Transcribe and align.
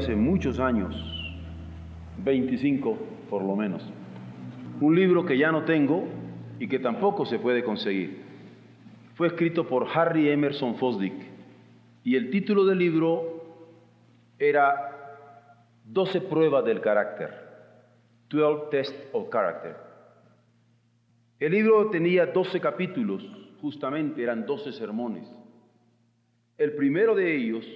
Hace 0.00 0.16
muchos 0.16 0.58
años, 0.58 0.96
25 2.24 2.98
por 3.28 3.42
lo 3.42 3.54
menos, 3.54 3.82
un 4.80 4.96
libro 4.96 5.26
que 5.26 5.36
ya 5.36 5.52
no 5.52 5.64
tengo 5.64 6.08
y 6.58 6.68
que 6.68 6.78
tampoco 6.78 7.26
se 7.26 7.38
puede 7.38 7.62
conseguir. 7.62 8.22
Fue 9.14 9.26
escrito 9.26 9.68
por 9.68 9.86
Harry 9.92 10.30
Emerson 10.30 10.76
Fosdick 10.76 11.12
y 12.02 12.16
el 12.16 12.30
título 12.30 12.64
del 12.64 12.78
libro 12.78 13.44
era 14.38 15.66
12 15.84 16.22
pruebas 16.22 16.64
del 16.64 16.80
carácter, 16.80 17.34
12 18.30 18.70
Tests 18.70 19.08
of 19.12 19.28
Character. 19.30 19.76
El 21.38 21.52
libro 21.52 21.90
tenía 21.90 22.24
12 22.24 22.58
capítulos, 22.58 23.22
justamente 23.60 24.22
eran 24.22 24.46
12 24.46 24.72
sermones. 24.72 25.30
El 26.56 26.72
primero 26.72 27.14
de 27.14 27.36
ellos 27.36 27.66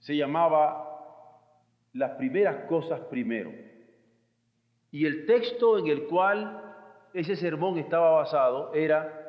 se 0.00 0.16
llamaba 0.16 0.88
Las 1.92 2.12
primeras 2.12 2.64
cosas 2.66 3.00
primero. 3.10 3.52
Y 4.90 5.06
el 5.06 5.26
texto 5.26 5.78
en 5.78 5.86
el 5.86 6.04
cual 6.06 6.62
ese 7.14 7.36
sermón 7.36 7.78
estaba 7.78 8.10
basado 8.12 8.72
era, 8.74 9.20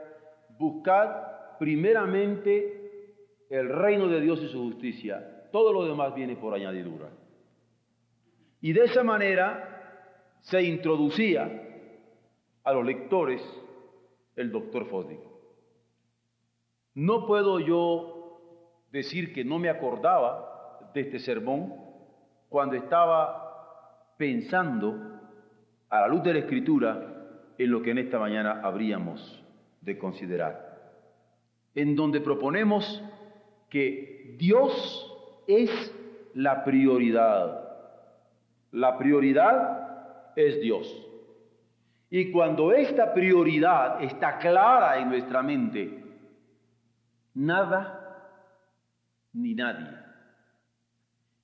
buscad 0.57 1.57
primeramente 1.57 2.83
el 3.49 3.69
reino 3.69 4.07
de 4.07 4.21
Dios 4.21 4.41
y 4.41 4.47
su 4.47 4.61
justicia. 4.63 5.49
Todo 5.51 5.71
lo 5.71 5.85
demás 5.85 6.15
viene 6.15 6.35
por 6.35 6.53
añadidura. 6.53 7.09
Y 8.61 8.73
de 8.73 8.85
esa 8.85 9.03
manera 9.03 10.38
se 10.41 10.61
introducía 10.63 11.61
a 12.63 12.73
los 12.73 12.85
lectores 12.85 13.41
el 14.35 14.51
doctor 14.51 14.85
Fosdick. 14.85 15.19
No 16.95 17.25
puedo 17.25 17.59
yo 17.59 18.85
decir 18.91 19.33
que 19.33 19.43
no 19.43 19.59
me 19.59 19.69
acordaba 19.69 20.91
de 20.93 21.01
este 21.01 21.19
sermón 21.19 21.73
cuando 22.53 22.75
estaba 22.75 24.13
pensando 24.15 25.19
a 25.89 26.01
la 26.01 26.07
luz 26.07 26.21
de 26.21 26.33
la 26.33 26.39
Escritura 26.41 27.25
en 27.57 27.71
lo 27.71 27.81
que 27.81 27.89
en 27.89 27.97
esta 27.97 28.19
mañana 28.19 28.61
habríamos 28.63 29.43
de 29.81 29.97
considerar, 29.97 30.79
en 31.73 31.95
donde 31.95 32.21
proponemos 32.21 33.03
que 33.71 34.35
Dios 34.37 34.71
es 35.47 35.71
la 36.35 36.63
prioridad. 36.63 37.75
La 38.69 38.99
prioridad 38.99 40.31
es 40.35 40.61
Dios. 40.61 40.88
Y 42.11 42.31
cuando 42.31 42.71
esta 42.71 43.15
prioridad 43.15 44.03
está 44.03 44.38
clara 44.38 44.99
en 44.99 45.09
nuestra 45.09 45.41
mente, 45.41 46.03
nada 47.33 48.29
ni 49.33 49.55
nadie, 49.55 50.02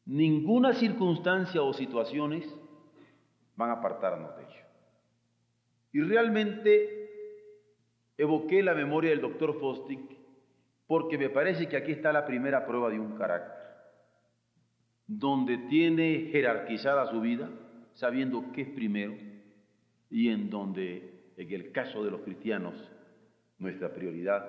ninguna 0.10 0.74
circunstancia 0.74 1.62
o 1.62 1.72
situaciones 1.72 2.44
van 3.56 3.70
a 3.70 3.74
apartarnos 3.74 4.36
de 4.38 4.44
ello. 4.44 4.66
Y 5.92 6.02
realmente 6.02 7.10
evoqué 8.18 8.64
la 8.64 8.74
memoria 8.74 9.12
del 9.12 9.22
doctor 9.22 9.60
Fosdick 9.60 10.18
porque 10.88 11.20
me 11.20 11.30
parece 11.30 11.70
que 11.70 11.78
aquí 11.78 11.92
está 11.92 12.12
la 12.12 12.26
primera 12.26 12.66
prueba 12.66 12.90
de 12.90 13.00
un 13.00 13.16
carácter, 13.16 13.56
donde 15.06 15.58
tiene 15.70 16.30
jerarquizada 16.32 17.06
su 17.06 17.22
vida, 17.22 17.48
sabiendo 17.94 18.52
qué 18.52 18.64
es 18.64 18.70
primero, 18.70 19.14
y 20.10 20.30
en 20.30 20.50
donde, 20.50 21.34
en 21.38 21.52
el 21.52 21.72
caso 21.72 22.04
de 22.04 22.10
los 22.10 22.22
cristianos, 22.22 22.74
nuestra 23.60 23.94
prioridad 23.94 24.44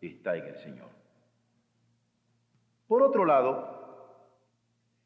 está 0.00 0.36
en 0.36 0.46
el 0.46 0.56
Señor. 0.56 0.88
Por 2.88 3.04
otro 3.04 3.24
lado, 3.24 3.81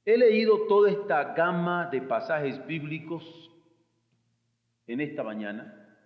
He 0.09 0.17
leído 0.17 0.69
toda 0.69 0.89
esta 0.89 1.35
gama 1.35 1.87
de 1.91 2.01
pasajes 2.01 2.65
bíblicos 2.65 3.51
en 4.87 5.01
esta 5.01 5.25
mañana, 5.25 5.99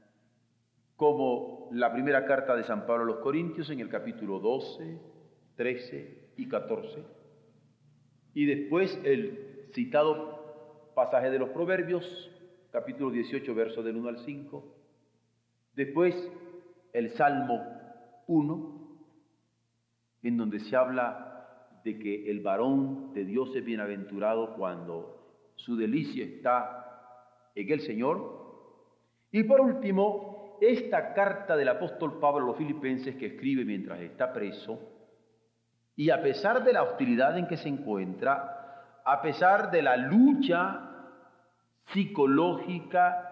como 0.97 1.69
la 1.72 1.93
primera 1.93 2.25
carta 2.25 2.56
de 2.56 2.65
San 2.65 2.87
Pablo 2.87 3.03
a 3.03 3.06
los 3.09 3.19
Corintios 3.19 3.69
en 3.69 3.81
el 3.81 3.91
capítulo 3.91 4.39
12, 4.39 4.99
13 5.55 6.33
y 6.39 6.49
14, 6.49 7.05
y 8.33 8.47
después 8.47 8.99
el 9.05 9.69
citado 9.75 10.93
pasaje 10.94 11.28
de 11.28 11.39
los 11.39 11.50
Proverbios, 11.50 12.31
capítulo 12.72 13.10
18, 13.10 13.55
verso 13.55 13.83
del 13.83 13.97
1 13.97 14.09
al 14.09 14.19
5, 14.21 14.65
después 15.75 16.15
el 16.94 17.10
Salmo 17.10 17.60
1, 18.28 18.99
en 20.22 20.37
donde 20.39 20.59
se 20.60 20.75
habla 20.75 21.30
de 21.85 21.99
que 21.99 22.31
el 22.31 22.41
varón 22.41 23.13
de 23.15 23.25
Dios 23.25 23.55
es 23.55 23.65
bienaventurado 23.65 24.55
cuando 24.55 25.53
su 25.57 25.77
delicia 25.77 26.25
está 26.25 27.51
en 27.55 27.73
el 27.73 27.81
Señor. 27.81 28.41
Y 29.33 29.45
por 29.45 29.61
último, 29.61 30.59
esta 30.61 31.15
carta 31.15 31.57
del 31.57 31.69
apóstol 31.69 32.19
Pablo 32.19 32.45
a 32.45 32.47
los 32.49 32.57
filipenses 32.57 33.17
que 33.17 33.27
escribe 33.27 33.65
mientras 33.65 34.01
está 34.01 34.33
preso, 34.33 34.79
y 35.97 36.11
a 36.11 36.23
pesar 36.23 36.65
de 36.65 36.73
la 36.73 36.83
hostilidad 36.83 37.37
en 37.37 37.47
que 37.47 37.57
se 37.57 37.69
encuentra, 37.69 39.01
a 39.05 39.21
pesar 39.21 39.71
de 39.71 39.83
la 39.83 39.97
lucha 39.97 40.91
psicológica, 41.93 43.27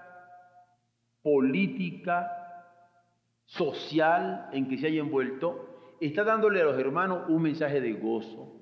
política, 1.22 2.38
social 3.44 4.48
en 4.53 4.69
que 4.69 4.76
se 4.76 4.88
haya 4.88 5.00
envuelto, 5.00 5.67
está 6.06 6.25
dándole 6.25 6.60
a 6.60 6.64
los 6.64 6.78
hermanos 6.78 7.28
un 7.28 7.42
mensaje 7.42 7.81
de 7.81 7.92
gozo. 7.94 8.54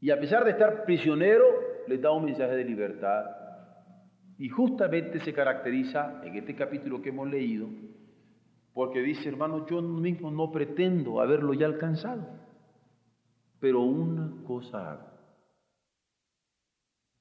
Y 0.00 0.10
a 0.10 0.18
pesar 0.18 0.44
de 0.44 0.52
estar 0.52 0.84
prisionero, 0.84 1.44
les 1.86 2.00
da 2.00 2.12
un 2.12 2.24
mensaje 2.24 2.54
de 2.54 2.64
libertad. 2.64 3.24
Y 4.38 4.48
justamente 4.48 5.20
se 5.20 5.32
caracteriza 5.32 6.22
en 6.24 6.36
este 6.36 6.54
capítulo 6.54 7.00
que 7.00 7.10
hemos 7.10 7.28
leído, 7.28 7.68
porque 8.72 9.00
dice, 9.00 9.28
hermano, 9.28 9.66
yo 9.66 9.80
mismo 9.82 10.30
no 10.30 10.50
pretendo 10.50 11.20
haberlo 11.20 11.54
ya 11.54 11.66
alcanzado, 11.66 12.26
pero 13.60 13.82
una 13.82 14.42
cosa 14.44 14.92
hago. 14.92 15.12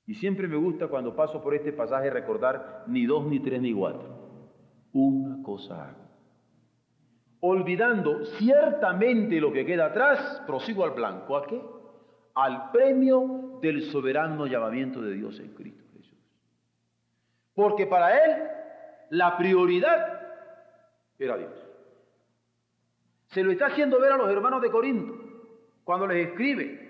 Y 0.07 0.15
siempre 0.15 0.47
me 0.47 0.57
gusta 0.57 0.87
cuando 0.87 1.15
paso 1.15 1.43
por 1.43 1.53
este 1.53 1.73
pasaje 1.73 2.09
recordar 2.09 2.85
ni 2.87 3.05
dos, 3.05 3.27
ni 3.27 3.39
tres, 3.39 3.61
ni 3.61 3.73
cuatro. 3.73 4.49
Una 4.93 5.43
cosa 5.43 5.89
hago 5.89 6.00
olvidando 7.41 8.23
ciertamente 8.37 9.39
lo 9.41 9.51
que 9.51 9.65
queda 9.65 9.87
atrás, 9.87 10.43
prosigo 10.45 10.83
al 10.83 10.91
blanco. 10.91 11.35
¿A 11.37 11.45
qué? 11.45 11.61
Al 12.35 12.71
premio 12.71 13.59
del 13.61 13.91
soberano 13.91 14.45
llamamiento 14.47 15.01
de 15.01 15.13
Dios 15.13 15.39
en 15.39 15.53
Cristo 15.53 15.83
Jesús. 15.93 16.17
Porque 17.53 17.87
para 17.87 18.23
él 18.23 18.43
la 19.09 19.37
prioridad 19.37 20.21
era 21.19 21.37
Dios. 21.37 21.51
Se 23.27 23.43
lo 23.43 23.51
está 23.51 23.67
haciendo 23.67 23.99
ver 23.99 24.11
a 24.11 24.17
los 24.17 24.29
hermanos 24.29 24.61
de 24.61 24.71
Corinto 24.71 25.15
cuando 25.83 26.07
les 26.07 26.27
escribe 26.27 26.89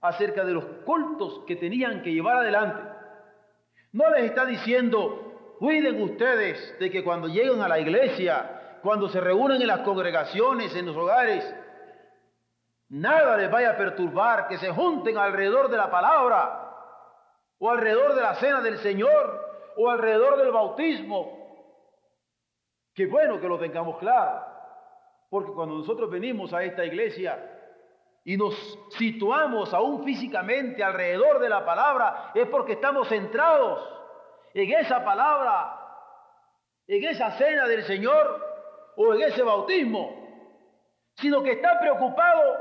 acerca 0.00 0.44
de 0.44 0.52
los 0.52 0.64
cultos 0.84 1.42
que 1.46 1.56
tenían 1.56 2.02
que 2.02 2.12
llevar 2.12 2.38
adelante. 2.38 2.82
No 3.92 4.10
les 4.10 4.24
está 4.24 4.44
diciendo, 4.44 5.54
cuiden 5.58 6.00
ustedes 6.02 6.76
de 6.78 6.90
que 6.90 7.04
cuando 7.04 7.28
lleguen 7.28 7.60
a 7.60 7.68
la 7.68 7.78
iglesia 7.78 8.56
cuando 8.82 9.08
se 9.08 9.20
reúnen 9.20 9.60
en 9.60 9.68
las 9.68 9.80
congregaciones, 9.80 10.74
en 10.74 10.86
los 10.86 10.96
hogares, 10.96 11.44
nada 12.88 13.36
les 13.36 13.50
vaya 13.50 13.70
a 13.70 13.76
perturbar, 13.76 14.48
que 14.48 14.58
se 14.58 14.70
junten 14.70 15.18
alrededor 15.18 15.68
de 15.68 15.76
la 15.76 15.90
palabra, 15.90 16.62
o 17.58 17.70
alrededor 17.70 18.14
de 18.14 18.22
la 18.22 18.34
cena 18.34 18.60
del 18.60 18.78
Señor, 18.78 19.44
o 19.76 19.90
alrededor 19.90 20.36
del 20.36 20.52
bautismo. 20.52 21.36
Qué 22.94 23.06
bueno 23.06 23.40
que 23.40 23.48
lo 23.48 23.58
tengamos 23.58 23.98
claro, 23.98 24.44
porque 25.28 25.52
cuando 25.52 25.76
nosotros 25.76 26.10
venimos 26.10 26.52
a 26.52 26.62
esta 26.62 26.84
iglesia 26.84 27.52
y 28.24 28.36
nos 28.36 28.54
situamos 28.96 29.72
aún 29.74 30.04
físicamente 30.04 30.82
alrededor 30.82 31.38
de 31.38 31.48
la 31.48 31.64
palabra, 31.64 32.32
es 32.34 32.48
porque 32.48 32.72
estamos 32.72 33.08
centrados 33.08 33.86
en 34.54 34.72
esa 34.72 35.04
palabra, 35.04 35.78
en 36.86 37.04
esa 37.04 37.32
cena 37.32 37.66
del 37.66 37.84
Señor, 37.84 38.45
o 38.96 39.14
en 39.14 39.22
ese 39.22 39.42
bautismo, 39.42 40.26
sino 41.14 41.42
que 41.42 41.52
está 41.52 41.78
preocupado 41.80 42.56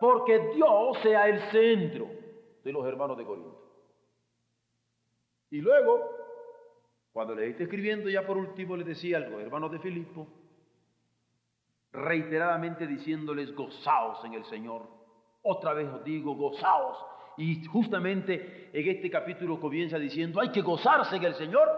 porque 0.00 0.38
Dios 0.54 0.98
sea 1.02 1.28
el 1.28 1.40
centro 1.50 2.08
de 2.64 2.72
los 2.72 2.86
hermanos 2.86 3.16
de 3.16 3.24
Corinto. 3.24 3.62
Y 5.50 5.60
luego, 5.60 6.00
cuando 7.12 7.34
les 7.34 7.50
esté 7.50 7.64
escribiendo 7.64 8.08
ya 8.08 8.26
por 8.26 8.36
último, 8.36 8.76
les 8.76 8.86
decía 8.86 9.18
algo, 9.18 9.38
hermanos 9.38 9.70
de 9.70 9.78
Filipo, 9.78 10.26
reiteradamente 11.92 12.86
diciéndoles, 12.86 13.54
gozaos 13.54 14.24
en 14.24 14.34
el 14.34 14.44
Señor. 14.46 14.88
Otra 15.42 15.74
vez 15.74 15.88
os 15.88 16.02
digo, 16.04 16.34
gozaos. 16.34 16.96
Y 17.36 17.64
justamente 17.66 18.70
en 18.72 18.88
este 18.88 19.10
capítulo 19.10 19.60
comienza 19.60 19.98
diciendo, 19.98 20.40
hay 20.40 20.50
que 20.50 20.62
gozarse 20.62 21.16
en 21.16 21.24
el 21.24 21.34
Señor. 21.34 21.68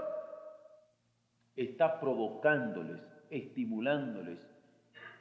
Está 1.56 2.00
provocándoles, 2.00 3.00
estimulándoles, 3.30 4.38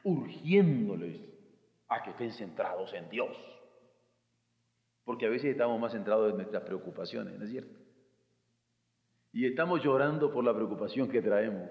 urgiéndoles 0.04 1.20
a 1.88 2.04
que 2.04 2.12
estén 2.12 2.32
centrados 2.32 2.94
en 2.94 3.10
Dios. 3.10 3.36
Porque 5.06 5.26
a 5.26 5.30
veces 5.30 5.52
estamos 5.52 5.80
más 5.80 5.92
centrados 5.92 6.32
en 6.32 6.38
nuestras 6.38 6.64
preocupaciones, 6.64 7.38
¿no 7.38 7.46
es 7.46 7.52
cierto? 7.52 7.80
Y 9.34 9.46
estamos 9.46 9.84
llorando 9.84 10.32
por 10.32 10.44
la 10.44 10.54
preocupación 10.54 11.10
que 11.10 11.22
traemos, 11.22 11.70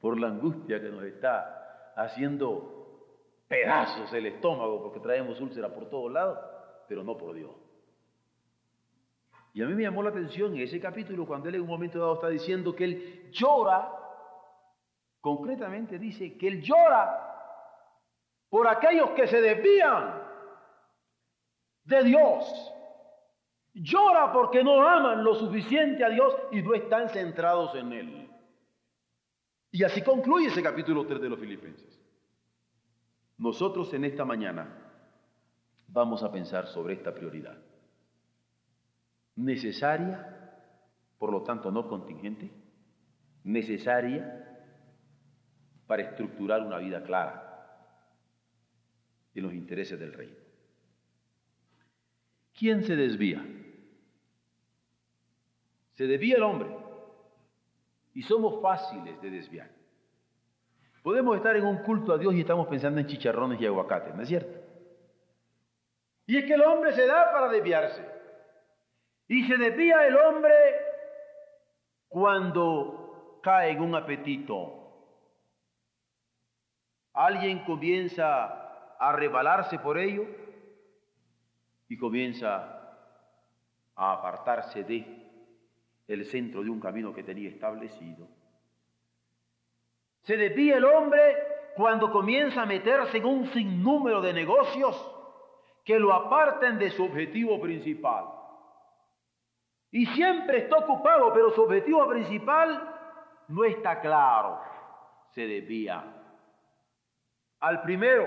por 0.00 0.18
la 0.20 0.28
angustia 0.28 0.80
que 0.80 0.90
nos 0.90 1.02
está 1.04 1.92
haciendo 1.96 2.78
pedazos 3.48 4.12
el 4.12 4.26
estómago, 4.26 4.82
porque 4.82 5.00
traemos 5.00 5.40
úlcera 5.40 5.74
por 5.74 5.88
todos 5.88 6.12
lados, 6.12 6.38
pero 6.86 7.02
no 7.02 7.16
por 7.16 7.34
Dios. 7.34 7.50
Y 9.54 9.62
a 9.62 9.66
mí 9.66 9.74
me 9.74 9.82
llamó 9.82 10.02
la 10.02 10.10
atención 10.10 10.54
en 10.54 10.60
ese 10.60 10.78
capítulo 10.78 11.26
cuando 11.26 11.48
él 11.48 11.56
en 11.56 11.62
un 11.62 11.66
momento 11.66 11.98
dado 11.98 12.14
está 12.14 12.28
diciendo 12.28 12.76
que 12.76 12.84
él 12.84 13.30
llora, 13.32 13.90
concretamente 15.28 15.98
dice 15.98 16.38
que 16.38 16.48
él 16.48 16.62
llora 16.62 17.04
por 18.48 18.66
aquellos 18.66 19.10
que 19.10 19.26
se 19.26 19.42
desvían 19.42 20.22
de 21.84 22.02
Dios. 22.02 22.72
Llora 23.74 24.32
porque 24.32 24.64
no 24.64 24.80
aman 24.88 25.22
lo 25.22 25.34
suficiente 25.34 26.02
a 26.02 26.08
Dios 26.08 26.34
y 26.50 26.62
no 26.62 26.72
están 26.72 27.10
centrados 27.10 27.74
en 27.74 27.92
Él. 27.92 28.30
Y 29.70 29.84
así 29.84 30.00
concluye 30.00 30.46
ese 30.46 30.62
capítulo 30.62 31.06
3 31.06 31.20
de 31.20 31.28
los 31.28 31.38
Filipenses. 31.38 32.00
Nosotros 33.36 33.92
en 33.92 34.06
esta 34.06 34.24
mañana 34.24 34.66
vamos 35.88 36.22
a 36.22 36.32
pensar 36.32 36.68
sobre 36.68 36.94
esta 36.94 37.12
prioridad. 37.14 37.58
Necesaria, 39.36 40.54
por 41.18 41.30
lo 41.30 41.42
tanto 41.42 41.70
no 41.70 41.86
contingente, 41.86 42.50
necesaria 43.44 44.47
para 45.88 46.02
estructurar 46.02 46.62
una 46.62 46.78
vida 46.78 47.02
clara 47.02 47.48
en 49.34 49.42
los 49.42 49.52
intereses 49.52 49.98
del 49.98 50.12
reino. 50.12 50.36
¿Quién 52.56 52.84
se 52.84 52.94
desvía? 52.94 53.44
Se 55.94 56.06
desvía 56.06 56.36
el 56.36 56.42
hombre 56.42 56.68
y 58.14 58.22
somos 58.22 58.60
fáciles 58.62 59.20
de 59.20 59.30
desviar. 59.30 59.70
Podemos 61.02 61.36
estar 61.36 61.56
en 61.56 61.64
un 61.64 61.78
culto 61.78 62.12
a 62.12 62.18
Dios 62.18 62.34
y 62.34 62.40
estamos 62.40 62.68
pensando 62.68 63.00
en 63.00 63.06
chicharrones 63.06 63.60
y 63.60 63.66
aguacates, 63.66 64.14
¿no 64.14 64.22
es 64.22 64.28
cierto? 64.28 64.58
Y 66.26 66.36
es 66.36 66.44
que 66.44 66.54
el 66.54 66.62
hombre 66.62 66.92
se 66.92 67.06
da 67.06 67.32
para 67.32 67.48
desviarse. 67.48 68.04
Y 69.28 69.44
se 69.44 69.56
desvía 69.56 70.06
el 70.06 70.16
hombre 70.16 70.54
cuando 72.08 73.40
cae 73.42 73.70
en 73.70 73.80
un 73.80 73.94
apetito. 73.94 74.77
Alguien 77.18 77.64
comienza 77.64 78.96
a 78.96 79.10
rebalarse 79.10 79.80
por 79.80 79.98
ello 79.98 80.24
y 81.88 81.98
comienza 81.98 82.94
a 83.96 84.12
apartarse 84.12 84.84
de 84.84 85.04
el 86.06 86.24
centro 86.26 86.62
de 86.62 86.70
un 86.70 86.78
camino 86.78 87.12
que 87.12 87.24
tenía 87.24 87.48
establecido. 87.48 88.28
Se 90.22 90.36
desvía 90.36 90.76
el 90.76 90.84
hombre 90.84 91.18
cuando 91.74 92.12
comienza 92.12 92.62
a 92.62 92.66
meterse 92.66 93.18
en 93.18 93.24
un 93.24 93.48
sinnúmero 93.48 94.20
de 94.20 94.32
negocios 94.32 94.94
que 95.84 95.98
lo 95.98 96.12
aparten 96.12 96.78
de 96.78 96.90
su 96.90 97.04
objetivo 97.04 97.60
principal. 97.60 98.26
Y 99.90 100.06
siempre 100.06 100.58
está 100.58 100.76
ocupado, 100.76 101.32
pero 101.32 101.50
su 101.50 101.62
objetivo 101.62 102.06
principal 102.06 102.94
no 103.48 103.64
está 103.64 104.00
claro. 104.00 104.60
Se 105.30 105.44
desvía. 105.44 106.14
Al 107.60 107.82
primero, 107.82 108.26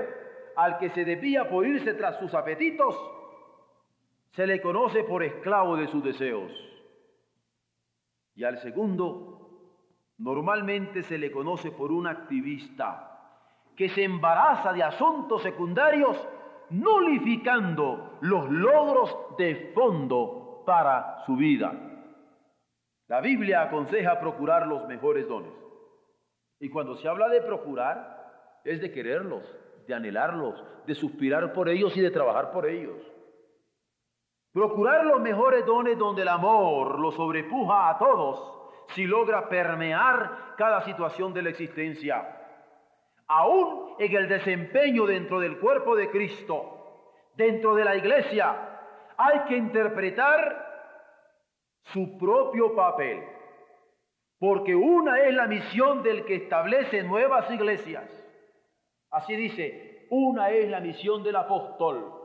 al 0.55 0.77
que 0.77 0.89
se 0.89 1.05
desvía 1.05 1.49
por 1.49 1.65
irse 1.65 1.93
tras 1.93 2.19
sus 2.19 2.33
apetitos, 2.33 2.95
se 4.31 4.47
le 4.47 4.61
conoce 4.61 5.03
por 5.03 5.23
esclavo 5.23 5.75
de 5.77 5.87
sus 5.87 6.03
deseos. 6.03 6.51
Y 8.35 8.43
al 8.43 8.59
segundo, 8.59 9.31
normalmente 10.17 11.03
se 11.03 11.17
le 11.17 11.31
conoce 11.31 11.71
por 11.71 11.91
un 11.91 12.07
activista 12.07 13.07
que 13.75 13.89
se 13.89 14.03
embaraza 14.03 14.73
de 14.73 14.83
asuntos 14.83 15.41
secundarios, 15.41 16.17
nulificando 16.69 18.17
los 18.21 18.49
logros 18.49 19.37
de 19.37 19.71
fondo 19.73 20.63
para 20.65 21.23
su 21.25 21.35
vida. 21.35 21.73
La 23.07 23.19
Biblia 23.19 23.63
aconseja 23.63 24.19
procurar 24.19 24.67
los 24.67 24.87
mejores 24.87 25.27
dones. 25.27 25.51
Y 26.59 26.69
cuando 26.69 26.95
se 26.95 27.07
habla 27.07 27.27
de 27.27 27.41
procurar, 27.41 28.20
es 28.63 28.81
de 28.81 28.91
quererlos, 28.91 29.43
de 29.87 29.93
anhelarlos, 29.93 30.63
de 30.85 30.95
suspirar 30.95 31.53
por 31.53 31.69
ellos 31.69 31.95
y 31.95 32.01
de 32.01 32.11
trabajar 32.11 32.51
por 32.51 32.67
ellos. 32.67 32.97
Procurar 34.53 35.05
los 35.05 35.21
mejores 35.21 35.65
dones 35.65 35.97
donde 35.97 36.23
el 36.23 36.27
amor 36.27 36.99
lo 36.99 37.11
sobrepuja 37.11 37.89
a 37.89 37.97
todos 37.97 38.61
si 38.89 39.05
logra 39.05 39.47
permear 39.47 40.55
cada 40.57 40.81
situación 40.81 41.33
de 41.33 41.41
la 41.41 41.49
existencia. 41.49 42.37
Aún 43.27 43.95
en 43.97 44.13
el 44.13 44.27
desempeño 44.27 45.05
dentro 45.05 45.39
del 45.39 45.57
cuerpo 45.59 45.95
de 45.95 46.09
Cristo, 46.09 46.81
dentro 47.35 47.75
de 47.75 47.85
la 47.85 47.95
iglesia, 47.95 48.79
hay 49.17 49.39
que 49.47 49.55
interpretar 49.55 50.71
su 51.83 52.17
propio 52.17 52.75
papel. 52.75 53.23
Porque 54.37 54.75
una 54.75 55.19
es 55.21 55.33
la 55.33 55.47
misión 55.47 56.03
del 56.03 56.25
que 56.25 56.35
establece 56.35 57.03
nuevas 57.03 57.49
iglesias. 57.51 58.20
Así 59.11 59.35
dice, 59.35 60.07
una 60.09 60.49
es 60.49 60.69
la 60.69 60.79
misión 60.79 61.21
del 61.23 61.35
apóstol 61.35 62.21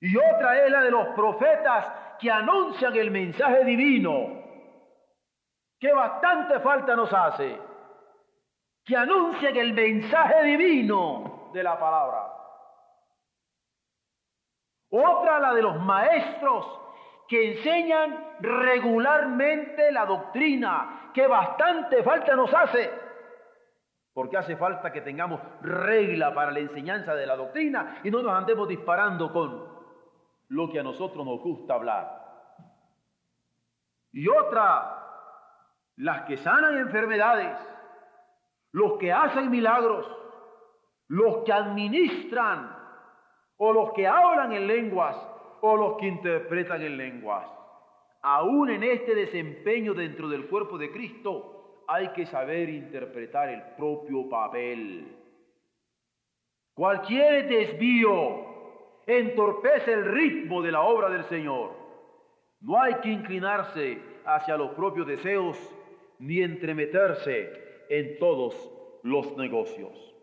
y 0.00 0.16
otra 0.16 0.64
es 0.64 0.70
la 0.70 0.82
de 0.82 0.90
los 0.90 1.08
profetas 1.08 2.16
que 2.18 2.30
anuncian 2.30 2.94
el 2.96 3.10
mensaje 3.10 3.64
divino, 3.64 4.42
que 5.78 5.92
bastante 5.92 6.60
falta 6.60 6.94
nos 6.96 7.12
hace, 7.12 7.58
que 8.84 8.96
anuncian 8.96 9.56
el 9.56 9.72
mensaje 9.72 10.42
divino 10.44 11.50
de 11.52 11.62
la 11.62 11.78
palabra. 11.78 12.32
Otra 14.90 15.38
la 15.38 15.52
de 15.52 15.62
los 15.62 15.80
maestros 15.80 16.66
que 17.28 17.52
enseñan 17.52 18.36
regularmente 18.40 19.92
la 19.92 20.06
doctrina, 20.06 21.10
que 21.12 21.26
bastante 21.26 22.02
falta 22.02 22.34
nos 22.34 22.52
hace, 22.54 22.90
porque 24.18 24.36
hace 24.36 24.56
falta 24.56 24.92
que 24.92 25.00
tengamos 25.00 25.40
regla 25.60 26.34
para 26.34 26.50
la 26.50 26.58
enseñanza 26.58 27.14
de 27.14 27.24
la 27.24 27.36
doctrina 27.36 28.00
y 28.02 28.10
no 28.10 28.20
nos 28.20 28.32
andemos 28.32 28.66
disparando 28.66 29.32
con 29.32 29.64
lo 30.48 30.68
que 30.68 30.80
a 30.80 30.82
nosotros 30.82 31.24
nos 31.24 31.40
gusta 31.40 31.74
hablar. 31.74 32.20
Y 34.10 34.26
otra, 34.26 35.06
las 35.98 36.22
que 36.22 36.36
sanan 36.36 36.78
enfermedades, 36.78 37.58
los 38.72 38.94
que 38.94 39.12
hacen 39.12 39.52
milagros, 39.52 40.04
los 41.06 41.44
que 41.44 41.52
administran, 41.52 42.76
o 43.56 43.72
los 43.72 43.92
que 43.92 44.08
hablan 44.08 44.50
en 44.50 44.66
lenguas, 44.66 45.16
o 45.60 45.76
los 45.76 45.96
que 45.96 46.08
interpretan 46.08 46.82
en 46.82 46.96
lenguas. 46.96 47.48
Aún 48.22 48.68
en 48.70 48.82
este 48.82 49.14
desempeño 49.14 49.94
dentro 49.94 50.28
del 50.28 50.48
cuerpo 50.48 50.76
de 50.76 50.90
Cristo 50.90 51.57
hay 51.88 52.08
que 52.08 52.26
saber 52.26 52.68
interpretar 52.68 53.48
el 53.48 53.62
propio 53.76 54.28
papel. 54.28 55.16
Cualquier 56.74 57.48
desvío 57.48 58.46
entorpece 59.06 59.94
el 59.94 60.04
ritmo 60.04 60.60
de 60.60 60.70
la 60.70 60.82
obra 60.82 61.08
del 61.08 61.24
Señor. 61.24 61.72
No 62.60 62.80
hay 62.80 62.96
que 62.96 63.08
inclinarse 63.08 63.98
hacia 64.26 64.58
los 64.58 64.72
propios 64.72 65.06
deseos 65.06 65.56
ni 66.18 66.42
entremeterse 66.42 67.86
en 67.88 68.18
todos 68.18 68.54
los 69.02 69.34
negocios. 69.38 70.14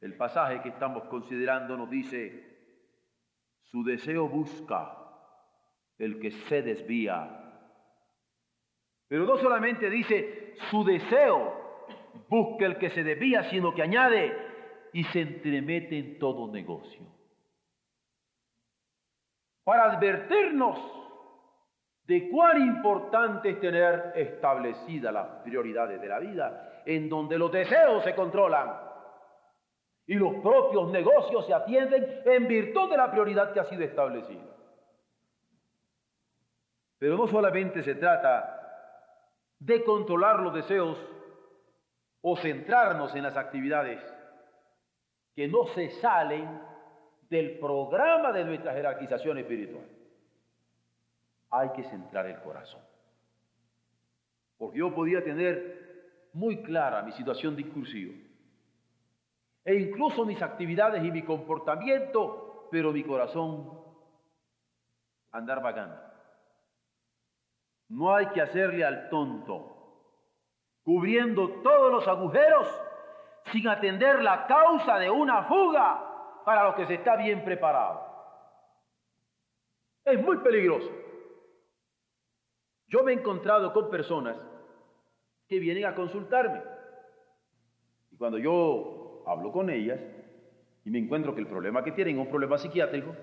El 0.00 0.16
pasaje 0.16 0.62
que 0.62 0.68
estamos 0.68 1.04
considerando 1.04 1.76
nos 1.76 1.90
dice, 1.90 2.56
su 3.62 3.82
deseo 3.82 4.28
busca 4.28 4.96
el 5.98 6.20
que 6.20 6.30
se 6.30 6.62
desvía. 6.62 7.47
Pero 9.08 9.24
no 9.24 9.38
solamente 9.38 9.88
dice, 9.88 10.54
su 10.70 10.84
deseo 10.84 11.56
busca 12.28 12.66
el 12.66 12.78
que 12.78 12.90
se 12.90 13.02
desvía, 13.02 13.44
sino 13.44 13.74
que 13.74 13.82
añade, 13.82 14.36
y 14.92 15.04
se 15.04 15.20
entremete 15.20 15.98
en 15.98 16.18
todo 16.18 16.50
negocio. 16.50 17.06
para 19.68 19.92
advertirnos 19.92 20.78
de 22.04 22.30
cuán 22.30 22.58
importante 22.62 23.50
es 23.50 23.60
tener 23.60 24.14
establecidas 24.16 25.12
las 25.12 25.26
prioridades 25.42 26.00
de 26.00 26.08
la 26.08 26.18
vida, 26.20 26.82
en 26.86 27.06
donde 27.10 27.36
los 27.36 27.52
deseos 27.52 28.02
se 28.02 28.14
controlan 28.14 28.80
y 30.06 30.14
los 30.14 30.36
propios 30.36 30.90
negocios 30.90 31.46
se 31.46 31.52
atienden 31.52 32.22
en 32.24 32.48
virtud 32.48 32.88
de 32.90 32.96
la 32.96 33.10
prioridad 33.10 33.52
que 33.52 33.60
ha 33.60 33.64
sido 33.64 33.84
establecida. 33.84 34.56
Pero 36.98 37.18
no 37.18 37.26
solamente 37.26 37.82
se 37.82 37.94
trata 37.96 38.57
de 39.58 39.84
controlar 39.84 40.40
los 40.40 40.54
deseos 40.54 40.98
o 42.20 42.36
centrarnos 42.36 43.14
en 43.14 43.22
las 43.22 43.36
actividades 43.36 44.00
que 45.34 45.48
no 45.48 45.66
se 45.68 45.90
salen 46.00 46.60
del 47.28 47.58
programa 47.58 48.32
de 48.32 48.44
nuestra 48.44 48.72
jerarquización 48.72 49.38
espiritual. 49.38 49.84
Hay 51.50 51.70
que 51.70 51.84
centrar 51.84 52.26
el 52.26 52.40
corazón. 52.40 52.80
Porque 54.56 54.78
yo 54.78 54.94
podía 54.94 55.22
tener 55.22 56.28
muy 56.32 56.62
clara 56.62 57.02
mi 57.02 57.12
situación 57.12 57.56
discursiva 57.56 58.14
e 59.64 59.74
incluso 59.74 60.24
mis 60.24 60.40
actividades 60.40 61.04
y 61.04 61.10
mi 61.10 61.22
comportamiento, 61.22 62.68
pero 62.70 62.92
mi 62.92 63.04
corazón 63.04 63.70
andar 65.30 65.62
vagando. 65.62 66.07
No 67.88 68.14
hay 68.14 68.26
que 68.26 68.42
hacerle 68.42 68.84
al 68.84 69.08
tonto, 69.08 69.78
cubriendo 70.82 71.48
todos 71.62 71.90
los 71.90 72.06
agujeros 72.06 72.68
sin 73.50 73.66
atender 73.66 74.22
la 74.22 74.46
causa 74.46 74.98
de 74.98 75.10
una 75.10 75.44
fuga 75.44 76.42
para 76.44 76.64
lo 76.64 76.74
que 76.74 76.86
se 76.86 76.94
está 76.94 77.16
bien 77.16 77.44
preparado. 77.44 78.06
Es 80.04 80.22
muy 80.22 80.38
peligroso. 80.38 80.90
Yo 82.88 83.02
me 83.02 83.12
he 83.12 83.14
encontrado 83.16 83.72
con 83.72 83.90
personas 83.90 84.36
que 85.46 85.58
vienen 85.58 85.86
a 85.86 85.94
consultarme. 85.94 86.62
Y 88.10 88.16
cuando 88.16 88.38
yo 88.38 89.22
hablo 89.26 89.52
con 89.52 89.70
ellas 89.70 90.00
y 90.84 90.90
me 90.90 90.98
encuentro 90.98 91.34
que 91.34 91.40
el 91.40 91.46
problema 91.46 91.84
que 91.84 91.92
tienen 91.92 92.16
es 92.16 92.22
un 92.22 92.30
problema 92.30 92.58
psiquiátrico, 92.58 93.14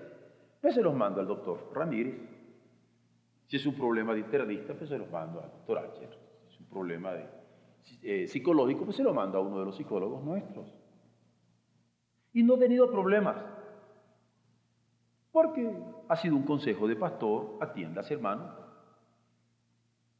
pues 0.60 0.74
se 0.74 0.82
los 0.82 0.94
mando 0.94 1.20
al 1.20 1.26
doctor 1.26 1.70
Ramírez 1.72 2.35
si 3.46 3.56
es 3.56 3.66
un 3.66 3.74
problema 3.74 4.12
de 4.12 4.20
internista, 4.20 4.74
pues 4.74 4.90
se 4.90 4.98
lo 4.98 5.06
mando 5.06 5.40
al 5.40 5.50
doctor 5.50 5.78
Acher. 5.78 6.10
Si 6.48 6.54
es 6.54 6.60
un 6.60 6.66
problema 6.66 7.12
de, 7.12 7.26
eh, 8.02 8.26
psicológico, 8.26 8.84
pues 8.84 8.96
se 8.96 9.02
lo 9.02 9.14
mando 9.14 9.38
a 9.38 9.40
uno 9.40 9.58
de 9.58 9.64
los 9.64 9.76
psicólogos 9.76 10.22
nuestros. 10.24 10.72
Y 12.32 12.42
no 12.42 12.54
he 12.54 12.58
tenido 12.58 12.90
problemas. 12.90 13.36
Porque 15.30 15.70
ha 16.08 16.16
sido 16.16 16.36
un 16.36 16.44
consejo 16.44 16.88
de 16.88 16.96
pastor, 16.96 17.58
atiendas 17.60 18.10
hermano. 18.10 18.52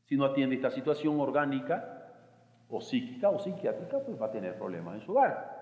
Si 0.05 0.17
no 0.17 0.25
atiende 0.25 0.55
esta 0.55 0.71
situación 0.71 1.19
orgánica, 1.19 1.97
o 2.69 2.81
psíquica 2.81 3.31
o 3.31 3.39
psiquiátrica, 3.39 3.99
pues 4.01 4.21
va 4.21 4.27
a 4.27 4.31
tener 4.31 4.57
problemas 4.57 4.97
en 4.97 5.01
su 5.03 5.13
hogar. 5.13 5.57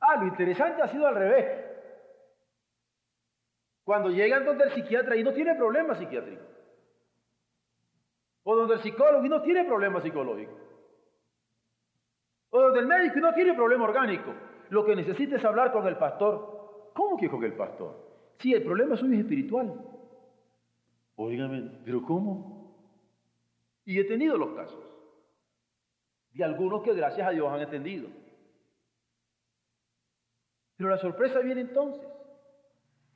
Ah, 0.00 0.16
lo 0.16 0.26
interesante 0.26 0.82
ha 0.82 0.88
sido 0.88 1.06
al 1.06 1.14
revés. 1.14 1.65
Cuando 3.86 4.10
llegan 4.10 4.44
donde 4.44 4.64
el 4.64 4.72
psiquiatra 4.72 5.14
y 5.14 5.22
no 5.22 5.32
tiene 5.32 5.54
problema 5.54 5.94
psiquiátrico. 5.94 6.42
O 8.42 8.56
donde 8.56 8.74
el 8.74 8.80
psicólogo 8.80 9.24
y 9.24 9.28
no 9.28 9.40
tiene 9.42 9.64
problema 9.64 10.02
psicológico. 10.02 10.58
O 12.50 12.60
donde 12.62 12.80
el 12.80 12.86
médico 12.86 13.18
y 13.18 13.22
no 13.22 13.32
tiene 13.32 13.54
problema 13.54 13.84
orgánico. 13.84 14.34
Lo 14.70 14.84
que 14.84 14.96
necesita 14.96 15.36
es 15.36 15.44
hablar 15.44 15.70
con 15.70 15.86
el 15.86 15.96
pastor. 15.98 16.90
¿Cómo 16.94 17.16
que 17.16 17.30
con 17.30 17.44
el 17.44 17.52
pastor? 17.52 18.34
Sí, 18.40 18.52
el 18.52 18.64
problema 18.64 18.96
suyo 18.96 19.14
es 19.14 19.20
espiritual. 19.20 19.72
Óigame, 21.14 21.80
¿pero 21.84 22.02
cómo? 22.02 22.74
Y 23.84 24.00
he 24.00 24.04
tenido 24.04 24.36
los 24.36 24.50
casos. 24.56 24.84
De 26.32 26.42
algunos 26.42 26.82
que 26.82 26.92
gracias 26.92 27.28
a 27.28 27.30
Dios 27.30 27.52
han 27.52 27.60
entendido. 27.60 28.08
Pero 30.76 30.90
la 30.90 30.98
sorpresa 30.98 31.38
viene 31.38 31.60
entonces. 31.60 32.15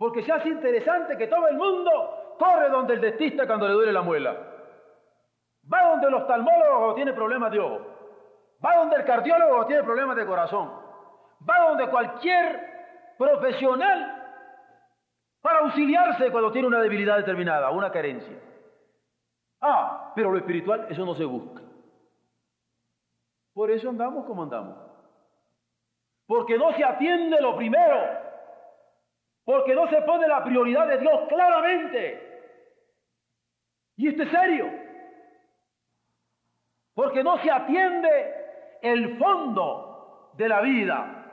Porque 0.00 0.22
se 0.22 0.32
hace 0.32 0.48
interesante 0.48 1.14
que 1.18 1.26
todo 1.26 1.46
el 1.46 1.58
mundo 1.58 2.36
corre 2.38 2.70
donde 2.70 2.94
el 2.94 3.02
dentista 3.02 3.46
cuando 3.46 3.68
le 3.68 3.74
duele 3.74 3.92
la 3.92 4.00
muela. 4.00 4.34
Va 5.70 5.90
donde 5.90 6.06
el 6.06 6.14
oftalmólogo 6.14 6.78
cuando 6.78 6.94
tiene 6.94 7.12
problemas 7.12 7.52
de 7.52 7.60
ojo. 7.60 7.80
Va 8.64 8.76
donde 8.76 8.96
el 8.96 9.04
cardiólogo 9.04 9.50
cuando 9.50 9.66
tiene 9.66 9.82
problemas 9.82 10.16
de 10.16 10.24
corazón. 10.24 10.72
Va 11.46 11.68
donde 11.68 11.86
cualquier 11.88 13.14
profesional 13.18 14.38
para 15.42 15.58
auxiliarse 15.58 16.30
cuando 16.30 16.50
tiene 16.50 16.68
una 16.68 16.80
debilidad 16.80 17.18
determinada, 17.18 17.68
una 17.68 17.92
carencia. 17.92 18.38
Ah, 19.60 20.12
pero 20.16 20.32
lo 20.32 20.38
espiritual, 20.38 20.86
eso 20.88 21.04
no 21.04 21.14
se 21.14 21.26
busca. 21.26 21.60
Por 23.52 23.70
eso 23.70 23.90
andamos 23.90 24.24
como 24.24 24.44
andamos. 24.44 24.78
Porque 26.26 26.56
no 26.56 26.72
se 26.72 26.84
atiende 26.84 27.38
lo 27.38 27.54
primero. 27.54 28.19
Porque 29.50 29.74
no 29.74 29.88
se 29.88 30.00
pone 30.02 30.28
la 30.28 30.44
prioridad 30.44 30.86
de 30.86 30.98
Dios 30.98 31.22
claramente. 31.28 32.52
Y 33.96 34.06
esto 34.06 34.22
es 34.22 34.30
serio. 34.30 34.70
Porque 36.94 37.24
no 37.24 37.36
se 37.38 37.50
atiende 37.50 38.78
el 38.80 39.18
fondo 39.18 40.30
de 40.34 40.48
la 40.48 40.60
vida. 40.60 41.32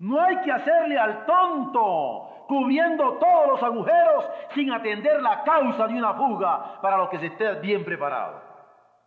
No 0.00 0.20
hay 0.20 0.36
que 0.42 0.52
hacerle 0.52 0.98
al 0.98 1.24
tonto, 1.24 2.44
cubriendo 2.46 3.14
todos 3.14 3.48
los 3.48 3.62
agujeros 3.62 4.28
sin 4.54 4.70
atender 4.70 5.22
la 5.22 5.42
causa 5.42 5.86
de 5.86 5.94
una 5.94 6.12
fuga 6.12 6.78
para 6.82 6.98
los 6.98 7.08
que 7.08 7.20
se 7.20 7.26
esté 7.28 7.54
bien 7.60 7.86
preparado. 7.86 8.42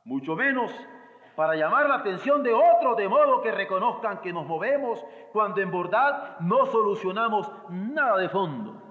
Mucho 0.06 0.36
menos 0.36 0.72
para 1.36 1.56
llamar 1.56 1.88
la 1.88 1.96
atención 1.96 2.44
de 2.44 2.54
otros 2.54 2.96
de 2.98 3.08
modo 3.08 3.42
que 3.42 3.52
reconozcan 3.52 4.22
que 4.22 4.32
nos 4.32 4.46
movemos 4.46 5.04
cuando 5.32 5.62
en 5.62 5.72
verdad 5.72 6.40
no 6.40 6.66
solucionamos 6.68 7.52
nada 7.70 8.18
de 8.18 8.30
fondo. 8.30 8.82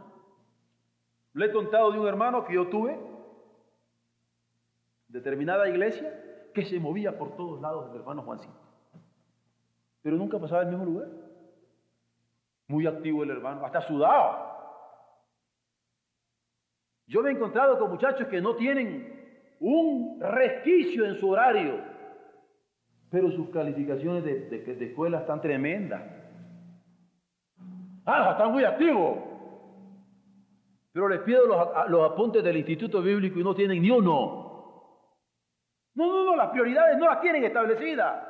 Le 1.35 1.47
he 1.47 1.53
contado 1.53 1.93
de 1.93 2.01
un 2.01 2.07
hermano 2.07 2.45
que 2.45 2.55
yo 2.55 2.69
tuve, 2.69 2.99
determinada 5.09 5.69
iglesia, 5.69 6.51
que 6.53 6.65
se 6.65 6.81
movía 6.81 7.17
por 7.17 7.37
todos 7.37 7.61
lados 7.61 7.91
el 7.91 8.01
hermano 8.01 8.23
Juancito, 8.23 8.59
pero 10.03 10.17
nunca 10.17 10.39
pasaba 10.39 10.63
el 10.63 10.69
mismo 10.69 10.85
lugar. 10.85 11.09
Muy 12.67 12.87
activo 12.87 13.23
el 13.23 13.31
hermano, 13.31 13.65
hasta 13.65 13.83
sudado. 13.83 14.51
Yo 17.07 17.23
me 17.23 17.31
he 17.31 17.33
encontrado 17.33 17.79
con 17.79 17.91
muchachos 17.91 18.27
que 18.29 18.41
no 18.41 18.57
tienen 18.57 19.57
un 19.61 20.19
resquicio 20.21 21.05
en 21.05 21.15
su 21.15 21.31
horario 21.31 21.92
pero 23.13 23.31
sus 23.31 23.51
calificaciones 23.51 24.25
de, 24.25 24.87
escuela 24.87 25.19
están 25.19 25.43
tremendas. 25.43 26.03
Ah, 28.07 28.31
están 28.33 28.51
muy 28.51 28.65
activos. 28.65 29.19
Pero 30.93 31.11
les 31.11 31.21
pido 31.21 31.47
los, 31.47 31.91
los, 31.91 32.11
apuntes 32.11 32.43
del 32.43 32.57
Instituto 32.57 33.03
Bíblico 33.03 33.39
y 33.39 33.45
no 33.45 33.55
tienen 33.55 33.83
ni 33.83 33.91
uno. 33.91 34.51
No, 35.95 36.07
no, 36.07 36.25
no, 36.25 36.37
las 36.37 36.49
prioridades 36.51 36.97
no 36.97 37.05
las 37.05 37.21
tienen 37.21 37.45
establecidas. 37.45 38.29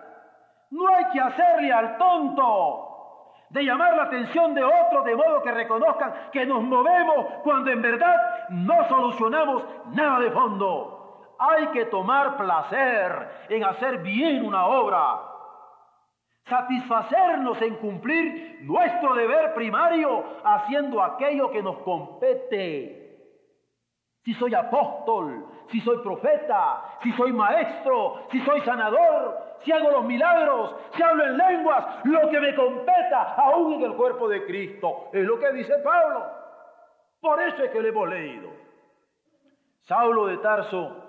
No 0.72 0.88
hay 0.88 1.04
que 1.12 1.20
hacerle 1.20 1.72
al 1.72 1.96
tonto 1.96 3.34
de 3.50 3.62
llamar 3.62 3.96
la 3.96 4.04
atención 4.04 4.52
de 4.52 4.64
otros 4.64 5.04
de 5.04 5.14
modo 5.14 5.42
que 5.42 5.52
reconozcan 5.52 6.12
que 6.32 6.44
nos 6.44 6.60
movemos 6.60 7.26
cuando 7.44 7.70
en 7.70 7.82
verdad 7.82 8.48
no 8.50 8.88
solucionamos 8.88 9.64
nada 9.94 10.18
de 10.18 10.30
fondo. 10.32 11.01
Hay 11.44 11.66
que 11.68 11.86
tomar 11.86 12.36
placer 12.36 13.46
en 13.48 13.64
hacer 13.64 13.98
bien 13.98 14.44
una 14.46 14.64
obra, 14.64 15.20
satisfacernos 16.44 17.60
en 17.62 17.74
cumplir 17.78 18.60
nuestro 18.62 19.12
deber 19.16 19.52
primario 19.52 20.22
haciendo 20.44 21.02
aquello 21.02 21.50
que 21.50 21.60
nos 21.60 21.78
compete. 21.78 23.02
Si 24.22 24.34
soy 24.34 24.54
apóstol, 24.54 25.44
si 25.72 25.80
soy 25.80 25.98
profeta, 25.98 26.98
si 27.02 27.10
soy 27.14 27.32
maestro, 27.32 28.28
si 28.30 28.38
soy 28.42 28.60
sanador, 28.60 29.56
si 29.64 29.72
hago 29.72 29.90
los 29.90 30.04
milagros, 30.04 30.76
si 30.94 31.02
hablo 31.02 31.24
en 31.24 31.38
lenguas, 31.38 32.04
lo 32.04 32.30
que 32.30 32.38
me 32.38 32.54
competa 32.54 33.34
aún 33.34 33.72
en 33.72 33.82
el 33.82 33.96
cuerpo 33.96 34.28
de 34.28 34.46
Cristo. 34.46 35.10
Es 35.12 35.24
lo 35.24 35.40
que 35.40 35.52
dice 35.54 35.76
Pablo. 35.82 36.24
Por 37.20 37.42
eso 37.42 37.64
es 37.64 37.70
que 37.72 37.82
le 37.82 37.88
hemos 37.88 38.08
leído. 38.08 38.48
Saulo 39.80 40.26
de 40.26 40.36
Tarso 40.38 41.01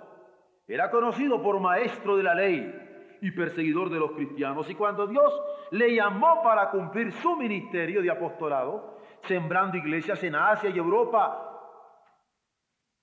era 0.67 0.89
conocido 0.89 1.41
por 1.41 1.59
maestro 1.59 2.15
de 2.17 2.23
la 2.23 2.35
ley 2.35 3.17
y 3.21 3.31
perseguidor 3.31 3.89
de 3.89 3.99
los 3.99 4.11
cristianos. 4.11 4.69
Y 4.69 4.75
cuando 4.75 5.07
Dios 5.07 5.41
le 5.71 5.95
llamó 5.95 6.41
para 6.43 6.69
cumplir 6.69 7.11
su 7.13 7.35
ministerio 7.35 8.01
de 8.01 8.11
apostolado, 8.11 8.99
sembrando 9.23 9.77
iglesias 9.77 10.23
en 10.23 10.35
Asia 10.35 10.69
y 10.69 10.77
Europa, 10.77 11.49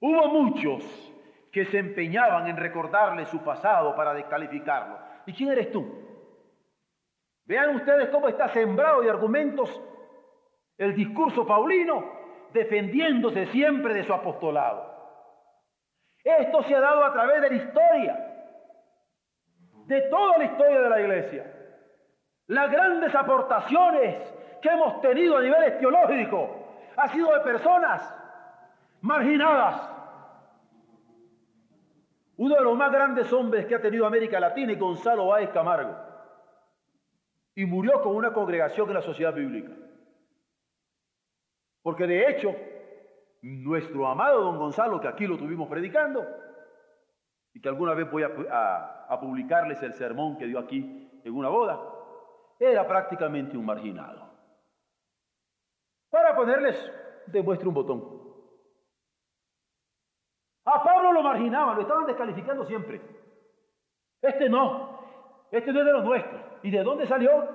hubo 0.00 0.28
muchos 0.28 0.84
que 1.50 1.64
se 1.64 1.78
empeñaban 1.78 2.46
en 2.46 2.56
recordarle 2.56 3.26
su 3.26 3.42
pasado 3.42 3.94
para 3.96 4.14
descalificarlo. 4.14 4.98
¿Y 5.26 5.32
quién 5.32 5.50
eres 5.50 5.70
tú? 5.70 5.86
Vean 7.46 7.74
ustedes 7.76 8.08
cómo 8.10 8.28
está 8.28 8.48
sembrado 8.48 9.02
de 9.02 9.10
argumentos 9.10 9.80
el 10.78 10.94
discurso 10.94 11.46
paulino 11.46 12.20
defendiéndose 12.52 13.46
siempre 13.46 13.94
de 13.94 14.04
su 14.04 14.12
apostolado. 14.12 14.99
Esto 16.24 16.62
se 16.64 16.74
ha 16.74 16.80
dado 16.80 17.04
a 17.04 17.12
través 17.12 17.40
de 17.42 17.50
la 17.50 17.56
historia, 17.56 18.26
de 19.86 20.02
toda 20.02 20.38
la 20.38 20.44
historia 20.44 20.80
de 20.80 20.90
la 20.90 21.00
iglesia. 21.00 21.60
Las 22.46 22.70
grandes 22.70 23.14
aportaciones 23.14 24.16
que 24.60 24.68
hemos 24.68 25.00
tenido 25.00 25.36
a 25.36 25.40
nivel 25.40 25.78
teológico 25.78 26.60
ha 26.96 27.08
sido 27.08 27.32
de 27.32 27.40
personas 27.40 28.14
marginadas. 29.00 29.88
Uno 32.36 32.54
de 32.54 32.62
los 32.62 32.76
más 32.76 32.90
grandes 32.90 33.32
hombres 33.32 33.66
que 33.66 33.74
ha 33.74 33.80
tenido 33.80 34.06
América 34.06 34.40
Latina 34.40 34.72
es 34.72 34.78
Gonzalo 34.78 35.28
Báez 35.28 35.50
Camargo. 35.50 35.96
Y 37.54 37.66
murió 37.66 38.02
con 38.02 38.16
una 38.16 38.32
congregación 38.32 38.88
en 38.88 38.94
la 38.94 39.02
sociedad 39.02 39.34
bíblica. 39.34 39.72
Porque 41.82 42.06
de 42.06 42.30
hecho, 42.30 42.54
nuestro 43.42 44.06
amado 44.06 44.42
don 44.42 44.58
Gonzalo, 44.58 45.00
que 45.00 45.08
aquí 45.08 45.26
lo 45.26 45.38
tuvimos 45.38 45.68
predicando, 45.68 46.26
y 47.52 47.60
que 47.60 47.68
alguna 47.68 47.94
vez 47.94 48.10
voy 48.10 48.22
a, 48.22 49.18
publicarles 49.20 49.82
el 49.82 49.92
sermón 49.94 50.38
que 50.38 50.46
dio 50.46 50.58
aquí 50.58 51.20
en 51.24 51.34
una 51.34 51.48
boda, 51.48 51.80
era 52.58 52.86
prácticamente 52.86 53.56
un 53.56 53.66
marginado. 53.66 54.30
Para 56.10 56.34
ponerles, 56.34 56.92
demuestre 57.26 57.68
un 57.68 57.74
botón. 57.74 58.20
A 60.64 60.82
Pablo 60.82 61.12
lo 61.12 61.22
marginaban, 61.22 61.76
lo 61.76 61.82
estaban 61.82 62.06
descalificando 62.06 62.64
siempre. 62.64 63.00
Este 64.22 64.48
no, 64.48 65.00
este 65.50 65.72
no 65.72 65.80
es 65.80 65.86
de 65.86 65.92
los 65.92 66.04
nuestros. 66.04 66.42
¿Y 66.62 66.70
de 66.70 66.82
dónde 66.82 67.06
salió? 67.06 67.48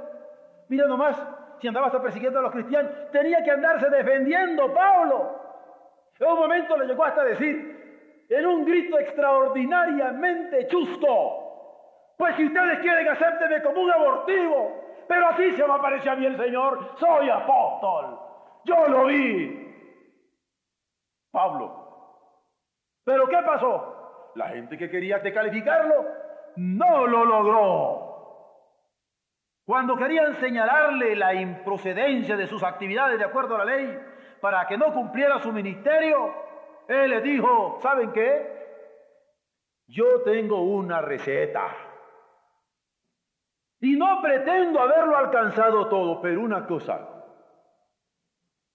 Mira 0.68 0.88
nomás, 0.88 1.16
si 1.60 1.68
andaba 1.68 1.88
hasta 1.88 2.02
persiguiendo 2.02 2.40
a 2.40 2.44
los 2.44 2.52
cristianos, 2.52 2.92
tenía 3.12 3.44
que 3.44 3.52
andarse 3.52 3.90
defendiendo 3.90 4.74
Pablo. 4.74 5.45
En 6.20 6.28
un 6.28 6.40
momento 6.40 6.78
le 6.78 6.86
llegó 6.86 7.04
hasta 7.04 7.24
decir, 7.24 8.26
en 8.30 8.46
un 8.46 8.66
grito 8.66 8.98
extraordinariamente 8.98 10.68
chusto, 10.68 12.14
pues 12.18 12.36
si 12.38 12.46
ustedes 12.46 12.80
quieren, 12.80 13.08
acépteme 13.10 13.62
como 13.62 13.82
un 13.82 13.92
abortivo, 13.92 15.04
pero 15.08 15.28
así 15.28 15.52
se 15.52 15.68
me 15.68 15.74
aparece 15.74 16.10
a 16.10 16.16
mí 16.16 16.26
el 16.26 16.38
Señor, 16.38 16.96
soy 16.98 17.30
apóstol, 17.30 18.20
yo 18.64 18.88
lo 18.88 19.06
vi. 19.06 19.62
Pablo. 21.32 21.86
Pero 23.04 23.28
¿qué 23.28 23.38
pasó? 23.46 24.32
La 24.36 24.50
gente 24.50 24.78
que 24.78 24.90
quería 24.90 25.20
descalificarlo 25.20 26.06
no 26.56 27.08
lo 27.08 27.26
logró. 27.26 28.06
Cuando 29.66 29.98
querían 29.98 30.40
señalarle 30.40 31.16
la 31.16 31.34
improcedencia 31.34 32.38
de 32.38 32.48
sus 32.48 32.64
actividades 32.64 33.20
de 33.20 33.26
acuerdo 33.26 33.56
a 33.56 33.66
la 33.66 33.66
ley 33.66 34.00
para 34.42 34.68
que 34.68 34.78
no 34.78 34.94
cumpliera 34.94 35.40
su 35.40 35.52
ministerio, 35.52 36.34
él 36.88 37.10
les 37.10 37.24
dijo, 37.24 37.80
¿saben 37.82 38.12
qué? 38.12 38.56
Yo 39.88 40.22
tengo 40.22 40.62
una 40.62 41.02
receta. 41.02 41.68
Y 43.82 43.96
no 43.96 44.22
pretendo 44.22 44.80
haberlo 44.80 45.18
alcanzado 45.18 45.88
todo, 45.90 46.22
pero 46.22 46.42
una 46.42 46.66
cosa, 46.66 47.08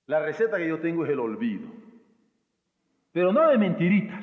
la 0.07 0.21
receta 0.21 0.57
que 0.57 0.69
yo 0.69 0.81
tengo 0.81 1.05
es 1.05 1.11
el 1.11 1.21
olvido. 1.21 1.69
Pero 3.13 3.33
no 3.33 3.49
de 3.49 3.59
mentiritas, 3.59 4.23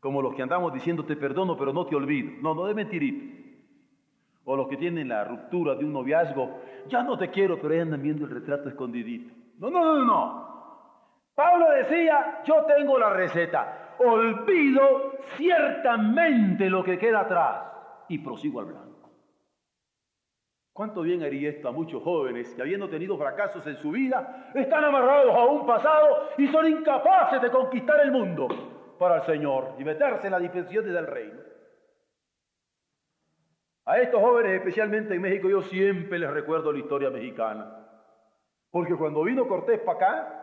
como 0.00 0.22
los 0.22 0.34
que 0.34 0.42
andamos 0.42 0.72
diciendo 0.72 1.04
te 1.04 1.16
perdono, 1.16 1.56
pero 1.56 1.72
no 1.72 1.86
te 1.86 1.94
olvido. 1.94 2.32
No, 2.40 2.54
no 2.54 2.66
de 2.66 2.74
mentiritas 2.74 3.30
o 4.44 4.56
los 4.56 4.68
que 4.68 4.76
tienen 4.76 5.08
la 5.08 5.24
ruptura 5.24 5.74
de 5.74 5.84
un 5.84 5.92
noviazgo, 5.92 6.60
ya 6.88 7.02
no 7.02 7.16
te 7.18 7.30
quiero, 7.30 7.60
pero 7.60 7.74
ahí 7.74 7.80
andan 7.80 8.02
viendo 8.02 8.24
el 8.24 8.32
retrato 8.32 8.68
escondidito. 8.68 9.32
No, 9.60 9.70
no, 9.70 9.84
no, 9.84 10.04
no. 10.04 10.50
Pablo 11.34 11.70
decía, 11.70 12.42
yo 12.44 12.64
tengo 12.64 12.98
la 12.98 13.10
receta, 13.10 13.94
olvido 13.98 15.12
ciertamente 15.36 16.68
lo 16.68 16.82
que 16.82 16.98
queda 16.98 17.20
atrás 17.20 17.72
y 18.08 18.18
prosigo 18.18 18.60
al 18.60 18.66
blanco. 18.66 19.10
¿Cuánto 20.72 21.02
bien 21.02 21.22
haría 21.22 21.50
esto 21.50 21.68
a 21.68 21.72
muchos 21.72 22.02
jóvenes 22.02 22.54
que 22.54 22.62
habiendo 22.62 22.88
tenido 22.88 23.18
fracasos 23.18 23.66
en 23.66 23.76
su 23.76 23.90
vida, 23.90 24.50
están 24.54 24.82
amarrados 24.82 25.34
a 25.34 25.44
un 25.44 25.66
pasado 25.66 26.30
y 26.38 26.48
son 26.48 26.66
incapaces 26.66 27.42
de 27.42 27.50
conquistar 27.50 28.00
el 28.00 28.12
mundo 28.12 28.48
para 28.98 29.16
el 29.16 29.22
Señor 29.22 29.74
y 29.78 29.84
meterse 29.84 30.28
en 30.28 30.32
las 30.32 30.40
dimensiones 30.40 30.92
del 30.92 31.06
reino? 31.06 31.40
A 33.84 33.98
estos 33.98 34.20
jóvenes, 34.20 34.52
especialmente 34.52 35.14
en 35.14 35.20
México, 35.20 35.50
yo 35.50 35.60
siempre 35.62 36.18
les 36.18 36.30
recuerdo 36.30 36.72
la 36.72 36.78
historia 36.78 37.10
mexicana. 37.10 37.89
Porque 38.70 38.94
cuando 38.94 39.24
vino 39.24 39.48
Cortés 39.48 39.80
para 39.80 39.98
acá, 39.98 40.40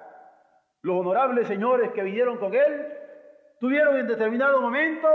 los 0.81 0.99
honorables 0.99 1.47
señores 1.47 1.91
que 1.91 2.03
vinieron 2.03 2.37
con 2.37 2.53
él 2.53 2.93
tuvieron 3.59 3.97
en 3.97 4.07
determinado 4.07 4.61
momento 4.61 5.07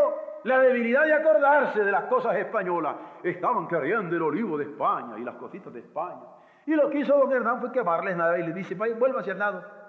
la 0.44 0.58
debilidad 0.60 1.04
de 1.04 1.14
acordarse 1.14 1.84
de 1.84 1.92
las 1.92 2.04
cosas 2.04 2.36
españolas. 2.36 2.96
Estaban 3.22 3.68
queriendo 3.68 4.16
el 4.16 4.22
olivo 4.22 4.58
de 4.58 4.64
España 4.64 5.18
y 5.18 5.24
las 5.24 5.36
cositas 5.36 5.72
de 5.72 5.80
España. 5.80 6.22
Y 6.66 6.74
lo 6.74 6.90
que 6.90 6.98
hizo 6.98 7.16
don 7.16 7.32
Hernán 7.32 7.60
fue 7.60 7.72
quemarles 7.72 8.16
nada 8.16 8.38
y 8.38 8.44
les 8.44 8.54
dice, 8.54 8.74
vuelva 8.74 9.20
a 9.20 9.34
nada. 9.34 9.82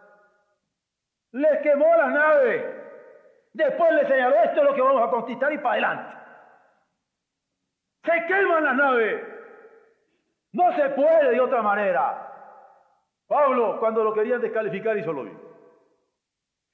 Les 1.31 1.62
quemó 1.62 1.86
las 1.95 2.12
naves. 2.12 2.65
Después 3.53 3.93
les 3.93 4.07
señaló, 4.07 4.36
esto 4.36 4.59
es 4.62 4.65
lo 4.65 4.73
que 4.73 4.81
vamos 4.81 5.07
a 5.07 5.12
conquistar 5.12 5.53
y 5.53 5.57
para 5.57 5.71
adelante. 5.71 6.17
Se 8.03 8.25
queman 8.27 8.63
las 8.63 8.75
naves. 8.75 9.23
No 10.51 10.71
se 10.73 10.89
puede 10.89 11.31
de 11.31 11.41
otra 11.41 11.62
manera. 11.62 12.33
Pablo, 13.27 13.77
cuando 13.79 14.03
lo 14.03 14.13
querían 14.13 14.41
descalificar, 14.41 14.97
hizo 14.97 15.13
lo 15.13 15.23
mismo. 15.23 15.39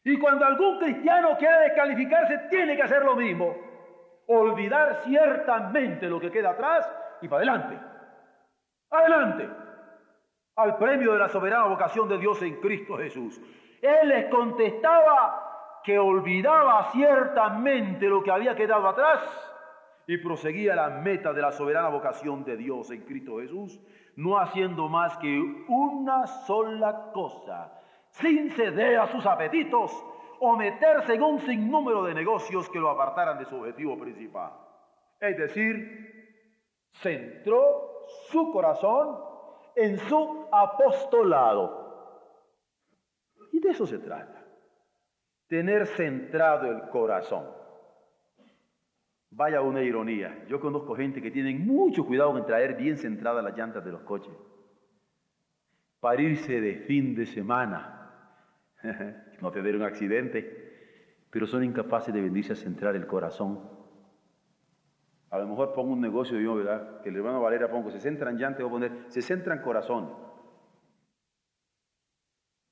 Y 0.03 0.17
cuando 0.17 0.45
algún 0.45 0.79
cristiano 0.79 1.37
quiere 1.37 1.59
descalificarse, 1.65 2.37
tiene 2.49 2.75
que 2.75 2.83
hacer 2.83 3.03
lo 3.03 3.15
mismo. 3.15 3.55
Olvidar 4.27 5.01
ciertamente 5.03 6.07
lo 6.07 6.19
que 6.19 6.31
queda 6.31 6.51
atrás 6.51 6.91
y 7.21 7.27
para 7.27 7.43
adelante. 7.43 7.79
Adelante. 8.91 9.49
Al 10.55 10.77
premio 10.77 11.13
de 11.13 11.19
la 11.19 11.29
soberana 11.29 11.65
vocación 11.65 12.07
de 12.09 12.17
Dios 12.17 12.41
en 12.41 12.59
Cristo 12.59 12.97
Jesús. 12.97 13.39
Él 13.81 14.09
les 14.09 14.25
contestaba 14.25 15.81
que 15.83 15.97
olvidaba 15.97 16.91
ciertamente 16.91 18.07
lo 18.07 18.21
que 18.21 18.31
había 18.31 18.55
quedado 18.55 18.87
atrás 18.87 19.48
y 20.09 20.17
proseguía 20.17 20.73
la 20.73 20.89
meta 20.89 21.33
de 21.33 21.41
la 21.43 21.51
soberana 21.51 21.89
vocación 21.89 22.43
de 22.43 22.57
Dios 22.57 22.89
en 22.89 23.03
Cristo 23.03 23.37
Jesús, 23.37 23.79
no 24.15 24.39
haciendo 24.39 24.89
más 24.89 25.15
que 25.19 25.39
una 25.67 26.25
sola 26.25 27.11
cosa, 27.13 27.79
sin 28.09 28.49
ceder 28.49 28.97
a 28.97 29.05
sus 29.05 29.23
apetitos 29.27 29.91
o 30.39 30.57
meterse 30.57 31.13
en 31.13 31.21
un 31.21 31.39
sinnúmero 31.41 32.03
de 32.05 32.15
negocios 32.15 32.67
que 32.71 32.79
lo 32.79 32.89
apartaran 32.89 33.37
de 33.37 33.45
su 33.45 33.57
objetivo 33.57 33.99
principal. 33.99 34.51
Es 35.19 35.37
decir, 35.37 36.89
centró 36.91 38.07
su 38.31 38.51
corazón 38.51 39.15
en 39.75 39.99
su 39.99 40.47
apostolado. 40.51 42.25
Y 43.51 43.59
de 43.59 43.69
eso 43.69 43.85
se 43.85 43.99
trata, 43.99 44.43
tener 45.47 45.85
centrado 45.85 46.65
el 46.65 46.89
corazón. 46.89 47.58
Vaya 49.31 49.61
una 49.61 49.81
ironía. 49.81 50.45
Yo 50.47 50.59
conozco 50.59 50.95
gente 50.95 51.21
que 51.21 51.31
tiene 51.31 51.53
mucho 51.57 52.05
cuidado 52.05 52.37
en 52.37 52.45
traer 52.45 52.75
bien 52.75 52.97
centradas 52.97 53.43
las 53.43 53.55
llantas 53.55 53.85
de 53.85 53.91
los 53.91 54.01
coches. 54.01 54.33
Para 55.99 56.21
irse 56.21 56.59
de 56.59 56.75
fin 56.79 57.15
de 57.15 57.25
semana. 57.25 58.11
no 59.41 59.51
tener 59.51 59.75
un 59.75 59.83
accidente. 59.83 61.25
Pero 61.29 61.45
son 61.45 61.63
incapaces 61.63 62.13
de 62.13 62.21
venirse 62.21 62.53
a 62.53 62.55
centrar 62.55 62.95
el 62.95 63.05
corazón. 63.05 63.59
A 65.29 65.37
lo 65.37 65.47
mejor 65.47 65.73
pongo 65.73 65.93
un 65.93 66.01
negocio 66.01 66.39
yo, 66.39 66.55
¿verdad? 66.55 67.01
Que 67.01 67.09
el 67.09 67.15
hermano 67.15 67.41
Valera 67.41 67.69
pongo, 67.69 67.91
se 67.91 67.99
centran 67.99 68.37
llantas, 68.37 68.63
voy 68.63 68.71
poner, 68.71 69.05
se 69.09 69.21
centran 69.21 69.61
corazón. 69.61 70.11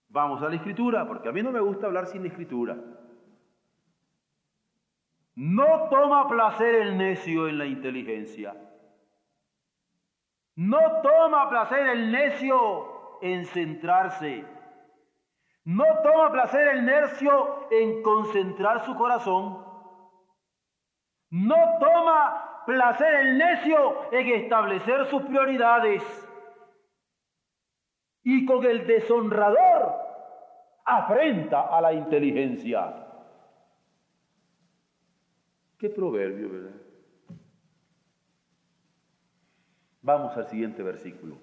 Vamos 0.09 0.41
a 0.41 0.49
la 0.49 0.55
escritura, 0.55 1.07
porque 1.07 1.29
a 1.29 1.31
mí 1.31 1.43
no 1.43 1.51
me 1.51 1.59
gusta 1.59 1.85
hablar 1.85 2.07
sin 2.07 2.25
escritura. 2.25 2.75
No 5.37 5.87
toma 5.91 6.27
placer 6.27 6.73
el 6.73 6.97
necio 6.97 7.47
en 7.47 7.59
la 7.59 7.67
inteligencia. 7.67 8.55
No 10.55 10.79
toma 11.03 11.47
placer 11.47 11.85
el 11.89 12.11
necio 12.11 13.19
en 13.21 13.45
centrarse. 13.45 14.43
No 15.63 15.85
toma 16.01 16.31
placer 16.31 16.69
el 16.69 16.85
necio 16.87 17.69
en 17.69 18.01
concentrar 18.01 18.83
su 18.83 18.95
corazón. 18.95 19.63
No 21.29 21.77
toma 21.81 22.63
placer 22.65 23.13
el 23.13 23.37
necio 23.37 24.11
en 24.11 24.27
establecer 24.29 25.05
sus 25.05 25.21
prioridades. 25.21 26.03
Y 28.23 28.43
con 28.47 28.65
el 28.65 28.87
deshonrador 28.87 29.93
afrenta 30.83 31.61
a 31.61 31.79
la 31.79 31.93
inteligencia. 31.93 33.06
Qué 35.77 35.89
proverbio, 35.89 36.49
¿verdad? 36.49 36.81
Vamos 40.01 40.35
al 40.37 40.47
siguiente 40.47 40.81
versículo. 40.81 41.37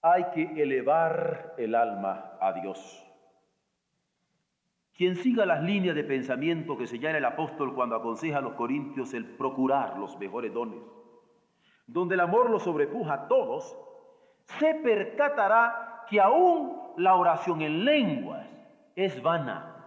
hay 0.00 0.24
que 0.30 0.62
elevar 0.62 1.54
el 1.58 1.74
alma 1.74 2.38
a 2.40 2.52
Dios. 2.52 3.04
Quien 4.96 5.16
siga 5.16 5.44
las 5.44 5.62
líneas 5.62 5.94
de 5.94 6.04
pensamiento 6.04 6.76
que 6.76 6.86
señala 6.86 7.18
el 7.18 7.24
apóstol 7.24 7.74
cuando 7.74 7.96
aconseja 7.96 8.38
a 8.38 8.40
los 8.40 8.54
corintios 8.54 9.14
el 9.14 9.26
procurar 9.36 9.98
los 9.98 10.18
mejores 10.18 10.52
dones, 10.52 10.80
donde 11.86 12.14
el 12.14 12.20
amor 12.20 12.50
los 12.50 12.62
sobrepuja 12.62 13.14
a 13.14 13.28
todos, 13.28 13.76
se 14.58 14.74
percatará 14.76 16.04
que 16.08 16.20
aún 16.20 16.94
la 16.96 17.14
oración 17.14 17.60
en 17.60 17.84
lenguas 17.84 18.48
es 18.96 19.20
vana 19.22 19.77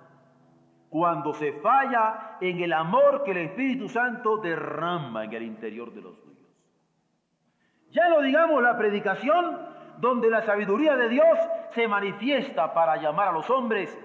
cuando 0.92 1.34
se 1.34 1.54
falla 1.54 2.36
en 2.42 2.60
el 2.60 2.74
amor 2.74 3.24
que 3.24 3.32
el 3.32 3.38
Espíritu 3.38 3.88
Santo 3.88 4.40
derrama 4.40 5.24
en 5.24 5.32
el 5.32 5.44
interior 5.44 5.94
de 5.94 6.02
los 6.02 6.18
suyos. 6.18 6.50
Ya 7.92 8.10
no 8.10 8.20
digamos 8.22 8.62
la 8.62 8.78
predicación 8.78 9.58
donde 10.00 10.30
la 10.30 10.42
sabiduría 10.42 10.98
de 10.98 11.08
Dios 11.08 11.40
se 11.74 11.88
manifiesta 11.88 12.74
para 12.74 12.98
llamar 12.98 13.30
a 13.30 13.32
los 13.32 13.50
hombres 13.50 13.98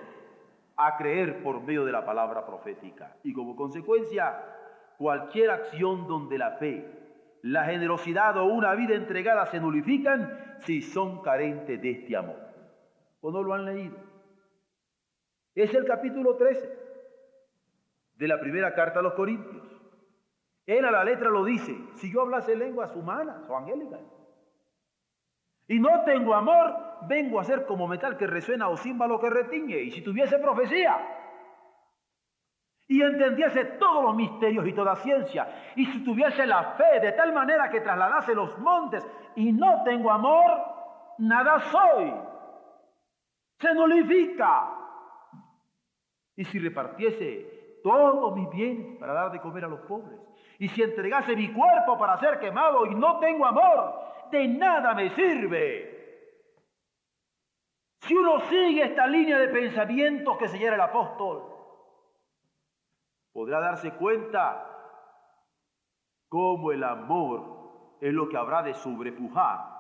a 0.77 0.96
creer 0.96 1.42
por 1.42 1.61
medio 1.61 1.85
de 1.85 1.90
la 1.90 2.07
palabra 2.07 2.46
profética. 2.46 3.16
Y 3.25 3.33
como 3.33 3.57
consecuencia, 3.57 4.44
cualquier 4.96 5.51
acción 5.51 6.07
donde 6.07 6.38
la 6.38 6.53
fe, 6.53 6.88
la 7.42 7.64
generosidad 7.64 8.37
o 8.37 8.44
una 8.44 8.77
vida 8.77 8.94
entregada 8.94 9.46
se 9.46 9.59
nulifican 9.59 10.59
si 10.61 10.83
son 10.83 11.20
carentes 11.22 11.83
de 11.83 11.90
este 11.90 12.16
amor. 12.16 12.38
¿O 13.22 13.33
no 13.33 13.42
lo 13.42 13.55
han 13.55 13.64
leído? 13.64 14.05
Es 15.56 15.74
el 15.74 15.86
capítulo 15.86 16.36
13 16.36 16.78
de 18.16 18.28
la 18.28 18.38
primera 18.38 18.74
carta 18.74 19.00
a 19.00 19.02
los 19.02 19.14
Corintios. 19.14 19.66
Él 20.66 20.84
a 20.84 20.90
la 20.90 21.02
letra 21.02 21.30
lo 21.30 21.44
dice, 21.44 21.74
si 21.94 22.12
yo 22.12 22.20
hablase 22.20 22.54
lenguas 22.54 22.94
humanas 22.94 23.48
o 23.48 23.56
angélicas 23.56 24.00
y 25.66 25.80
no 25.80 26.04
tengo 26.04 26.34
amor, 26.34 26.76
vengo 27.08 27.40
a 27.40 27.44
ser 27.44 27.64
como 27.64 27.88
metal 27.88 28.18
que 28.18 28.26
resuena 28.26 28.68
o 28.68 28.76
címbalo 28.76 29.18
que 29.18 29.30
retiñe. 29.30 29.78
Y 29.78 29.90
si 29.92 30.02
tuviese 30.02 30.38
profecía 30.38 30.98
y 32.86 33.00
entendiese 33.00 33.64
todos 33.64 34.04
los 34.04 34.14
misterios 34.14 34.66
y 34.66 34.74
toda 34.74 34.94
ciencia, 34.96 35.72
y 35.74 35.86
si 35.86 36.04
tuviese 36.04 36.46
la 36.46 36.74
fe 36.74 37.00
de 37.00 37.12
tal 37.12 37.32
manera 37.32 37.70
que 37.70 37.80
trasladase 37.80 38.34
los 38.34 38.58
montes 38.58 39.04
y 39.36 39.52
no 39.52 39.82
tengo 39.84 40.10
amor, 40.10 40.52
nada 41.16 41.60
soy. 41.60 42.12
Se 43.58 43.74
nulifica. 43.74 44.86
Y 46.37 46.44
si 46.44 46.59
repartiese 46.59 47.81
todos 47.83 48.35
mis 48.37 48.49
bienes 48.51 48.99
para 48.99 49.12
dar 49.12 49.33
de 49.33 49.40
comer 49.40 49.64
a 49.64 49.68
los 49.68 49.81
pobres, 49.81 50.18
y 50.59 50.68
si 50.68 50.83
entregase 50.83 51.37
mi 51.37 51.53
cuerpo 51.53 51.99
para 51.99 52.18
ser 52.18 52.38
quemado 52.38 52.87
y 52.87 52.94
no 52.94 53.18
tengo 53.18 53.46
amor, 53.46 53.94
de 54.31 54.49
nada 54.49 54.94
me 54.94 55.11
sirve. 55.11 55.96
Si 58.01 58.14
uno 58.14 58.40
sigue 58.40 58.85
esta 58.85 59.07
línea 59.07 59.38
de 59.38 59.49
pensamientos 59.49 60.37
que 60.38 60.49
señala 60.49 60.77
el 60.77 60.81
apóstol, 60.81 61.42
podrá 63.33 63.61
darse 63.61 63.92
cuenta 63.92 64.64
cómo 66.29 66.72
el 66.72 66.85
amor 66.85 67.96
es 68.01 68.12
lo 68.12 68.29
que 68.29 68.37
habrá 68.37 68.62
de 68.62 68.75
sobrepujar 68.75 69.77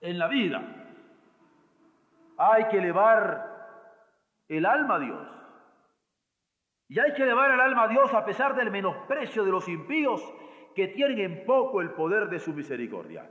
en 0.00 0.18
la 0.18 0.28
vida. 0.28 0.62
Hay 2.36 2.64
que 2.68 2.78
elevar 2.78 3.47
el 4.48 4.66
alma 4.66 4.96
a 4.96 4.98
Dios. 4.98 5.28
Y 6.88 6.98
hay 6.98 7.12
que 7.12 7.22
elevar 7.22 7.50
el 7.50 7.60
alma 7.60 7.84
a 7.84 7.88
Dios 7.88 8.12
a 8.14 8.24
pesar 8.24 8.54
del 8.54 8.70
menosprecio 8.70 9.44
de 9.44 9.50
los 9.50 9.68
impíos 9.68 10.22
que 10.74 10.88
tienen 10.88 11.18
en 11.18 11.44
poco 11.44 11.80
el 11.80 11.90
poder 11.90 12.28
de 12.28 12.38
su 12.38 12.54
misericordia. 12.54 13.30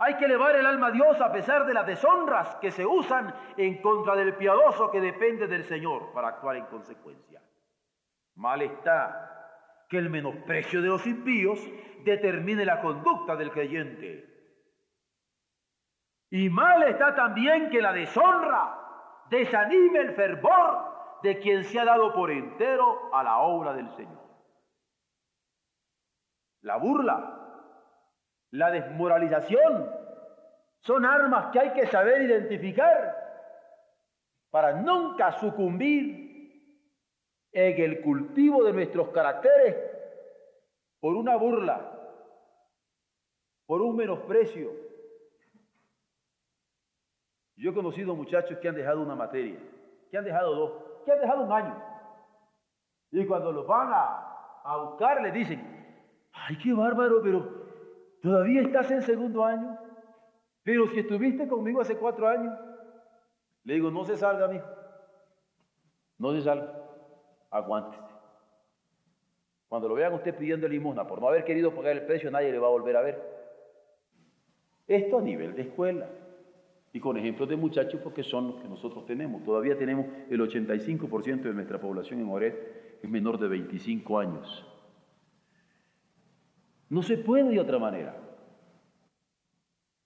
Hay 0.00 0.16
que 0.16 0.26
elevar 0.26 0.54
el 0.54 0.66
alma 0.66 0.88
a 0.88 0.90
Dios 0.92 1.20
a 1.20 1.32
pesar 1.32 1.66
de 1.66 1.74
las 1.74 1.86
deshonras 1.86 2.56
que 2.56 2.70
se 2.70 2.86
usan 2.86 3.34
en 3.56 3.80
contra 3.80 4.14
del 4.14 4.34
piadoso 4.34 4.90
que 4.90 5.00
depende 5.00 5.46
del 5.46 5.64
Señor 5.64 6.12
para 6.12 6.28
actuar 6.28 6.56
en 6.56 6.66
consecuencia. 6.66 7.42
Mal 8.36 8.62
está 8.62 9.24
que 9.88 9.98
el 9.98 10.10
menosprecio 10.10 10.82
de 10.82 10.88
los 10.88 11.06
impíos 11.06 11.60
determine 12.04 12.64
la 12.64 12.80
conducta 12.80 13.34
del 13.36 13.50
creyente. 13.50 14.26
Y 16.30 16.50
mal 16.50 16.82
está 16.82 17.14
también 17.14 17.70
que 17.70 17.80
la 17.80 17.92
deshonra 17.92 18.87
desanime 19.30 20.00
el 20.00 20.14
fervor 20.14 21.20
de 21.22 21.38
quien 21.38 21.64
se 21.64 21.78
ha 21.78 21.84
dado 21.84 22.12
por 22.14 22.30
entero 22.30 23.14
a 23.14 23.22
la 23.22 23.38
obra 23.38 23.72
del 23.72 23.88
Señor 23.90 24.28
la 26.62 26.76
burla, 26.76 27.34
la 28.50 28.70
desmoralización, 28.70 29.90
son 30.80 31.04
armas 31.04 31.50
que 31.52 31.60
hay 31.60 31.72
que 31.72 31.86
saber 31.86 32.22
identificar 32.22 33.16
para 34.50 34.72
nunca 34.72 35.32
sucumbir 35.32 36.28
en 37.52 37.82
el 37.82 38.00
cultivo 38.00 38.64
de 38.64 38.72
nuestros 38.72 39.08
caracteres 39.10 39.76
por 41.00 41.14
una 41.14 41.36
burla, 41.36 41.94
por 43.66 43.82
un 43.82 43.96
menosprecio. 43.96 44.87
Yo 47.58 47.72
he 47.72 47.74
conocido 47.74 48.14
muchachos 48.14 48.56
que 48.58 48.68
han 48.68 48.76
dejado 48.76 49.02
una 49.02 49.16
materia, 49.16 49.58
que 50.10 50.16
han 50.16 50.24
dejado 50.24 50.54
dos, 50.54 50.72
que 51.04 51.10
han 51.10 51.20
dejado 51.20 51.42
un 51.42 51.52
año. 51.52 51.82
Y 53.10 53.26
cuando 53.26 53.50
los 53.50 53.66
van 53.66 53.88
a, 53.92 54.76
buscar, 54.84 55.20
les 55.22 55.34
dicen, 55.34 55.60
ay, 56.32 56.56
qué 56.58 56.72
bárbaro, 56.72 57.20
pero 57.20 57.66
todavía 58.22 58.62
estás 58.62 58.92
en 58.92 59.02
segundo 59.02 59.44
año. 59.44 59.76
Pero 60.62 60.86
si 60.88 61.00
estuviste 61.00 61.48
conmigo 61.48 61.80
hace 61.80 61.96
cuatro 61.96 62.28
años, 62.28 62.56
le 63.64 63.74
digo, 63.74 63.90
no 63.90 64.04
se 64.04 64.16
salga, 64.16 64.46
mijo. 64.46 64.66
No 66.16 66.32
se 66.32 66.42
salga. 66.42 66.80
Aguántese. 67.50 68.04
Cuando 69.68 69.88
lo 69.88 69.94
vean 69.94 70.14
usted 70.14 70.36
pidiendo 70.36 70.68
limosna 70.68 71.06
por 71.08 71.20
no 71.20 71.26
haber 71.26 71.44
querido 71.44 71.74
pagar 71.74 71.92
el 71.92 72.06
precio, 72.06 72.30
nadie 72.30 72.52
le 72.52 72.58
va 72.60 72.68
a 72.68 72.70
volver 72.70 72.96
a 72.96 73.02
ver. 73.02 73.20
Esto 74.86 75.18
a 75.18 75.22
nivel 75.22 75.56
de 75.56 75.62
escuela. 75.62 76.08
Y 76.92 77.00
con 77.00 77.16
ejemplos 77.16 77.48
de 77.48 77.56
muchachos, 77.56 78.00
porque 78.02 78.22
son 78.22 78.48
los 78.48 78.60
que 78.62 78.68
nosotros 78.68 79.04
tenemos. 79.04 79.44
Todavía 79.44 79.76
tenemos 79.76 80.06
el 80.30 80.40
85% 80.40 81.42
de 81.42 81.54
nuestra 81.54 81.78
población 81.78 82.20
en 82.20 82.28
Oret 82.30 82.98
es 83.02 83.10
menor 83.10 83.38
de 83.38 83.48
25 83.48 84.18
años. 84.18 84.66
No 86.88 87.02
se 87.02 87.18
puede 87.18 87.50
de 87.50 87.60
otra 87.60 87.78
manera. 87.78 88.16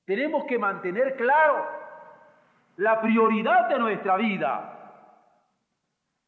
Tenemos 0.04 0.44
que 0.44 0.58
mantener 0.58 1.16
claro 1.16 1.64
la 2.76 3.00
prioridad 3.00 3.68
de 3.68 3.78
nuestra 3.78 4.16
vida. 4.16 4.68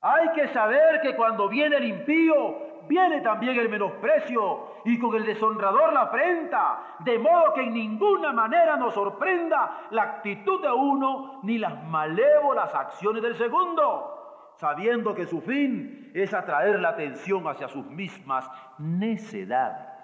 Hay 0.00 0.28
que 0.34 0.48
saber 0.48 1.00
que 1.02 1.16
cuando 1.16 1.48
viene 1.48 1.76
el 1.76 1.84
impío, 1.84 2.63
viene 2.88 3.20
también 3.20 3.58
el 3.58 3.68
menosprecio 3.68 4.74
y 4.84 4.98
con 4.98 5.14
el 5.16 5.24
deshonrador 5.24 5.92
la 5.92 6.02
afrenta, 6.02 6.96
de 7.00 7.18
modo 7.18 7.54
que 7.54 7.62
en 7.62 7.74
ninguna 7.74 8.32
manera 8.32 8.76
nos 8.76 8.94
sorprenda 8.94 9.86
la 9.90 10.02
actitud 10.02 10.62
de 10.62 10.70
uno 10.70 11.40
ni 11.42 11.58
las 11.58 11.82
malévolas 11.84 12.74
acciones 12.74 13.22
del 13.22 13.36
segundo, 13.36 14.52
sabiendo 14.56 15.14
que 15.14 15.26
su 15.26 15.40
fin 15.40 16.10
es 16.14 16.32
atraer 16.32 16.80
la 16.80 16.90
atención 16.90 17.46
hacia 17.48 17.68
sus 17.68 17.86
mismas 17.86 18.48
necedades 18.78 19.94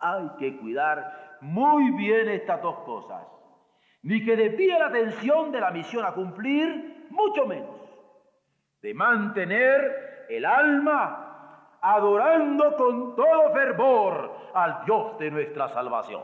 hay 0.00 0.28
que 0.38 0.56
cuidar 0.58 1.38
muy 1.40 1.90
bien 1.92 2.28
estas 2.28 2.62
dos 2.62 2.78
cosas. 2.80 3.26
Ni 4.02 4.24
que 4.24 4.36
desvíe 4.36 4.78
la 4.78 4.86
atención 4.86 5.50
de 5.50 5.60
la 5.60 5.70
misión 5.70 6.04
a 6.04 6.12
cumplir, 6.12 7.06
mucho 7.10 7.46
menos. 7.46 7.80
De 8.80 8.94
mantener 8.94 10.26
el 10.28 10.44
alma 10.44 11.25
adorando 11.86 12.76
con 12.76 13.14
todo 13.14 13.52
fervor 13.52 14.32
al 14.54 14.84
Dios 14.84 15.18
de 15.18 15.30
nuestra 15.30 15.68
salvación. 15.68 16.22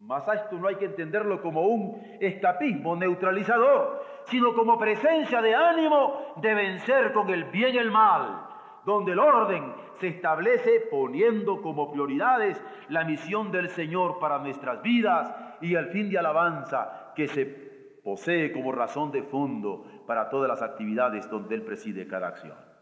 Mas 0.00 0.28
a 0.28 0.34
esto 0.34 0.56
no 0.56 0.66
hay 0.66 0.74
que 0.74 0.86
entenderlo 0.86 1.40
como 1.40 1.62
un 1.62 2.02
escapismo 2.20 2.96
neutralizador, 2.96 4.04
sino 4.24 4.54
como 4.54 4.76
presencia 4.76 5.40
de 5.40 5.54
ánimo 5.54 6.34
de 6.42 6.52
vencer 6.52 7.12
con 7.12 7.30
el 7.30 7.44
bien 7.44 7.76
y 7.76 7.78
el 7.78 7.92
mal, 7.92 8.44
donde 8.84 9.12
el 9.12 9.20
orden 9.20 9.72
se 10.00 10.08
establece 10.08 10.88
poniendo 10.90 11.62
como 11.62 11.92
prioridades 11.92 12.60
la 12.88 13.04
misión 13.04 13.52
del 13.52 13.68
Señor 13.68 14.18
para 14.18 14.40
nuestras 14.40 14.82
vidas 14.82 15.32
y 15.60 15.76
el 15.76 15.86
fin 15.90 16.10
de 16.10 16.18
alabanza 16.18 17.12
que 17.14 17.28
se 17.28 17.46
posee 18.02 18.52
como 18.52 18.72
razón 18.72 19.12
de 19.12 19.22
fondo 19.22 19.84
para 20.08 20.28
todas 20.28 20.48
las 20.48 20.60
actividades 20.60 21.30
donde 21.30 21.54
Él 21.54 21.62
preside 21.62 22.08
cada 22.08 22.26
acción. 22.26 22.73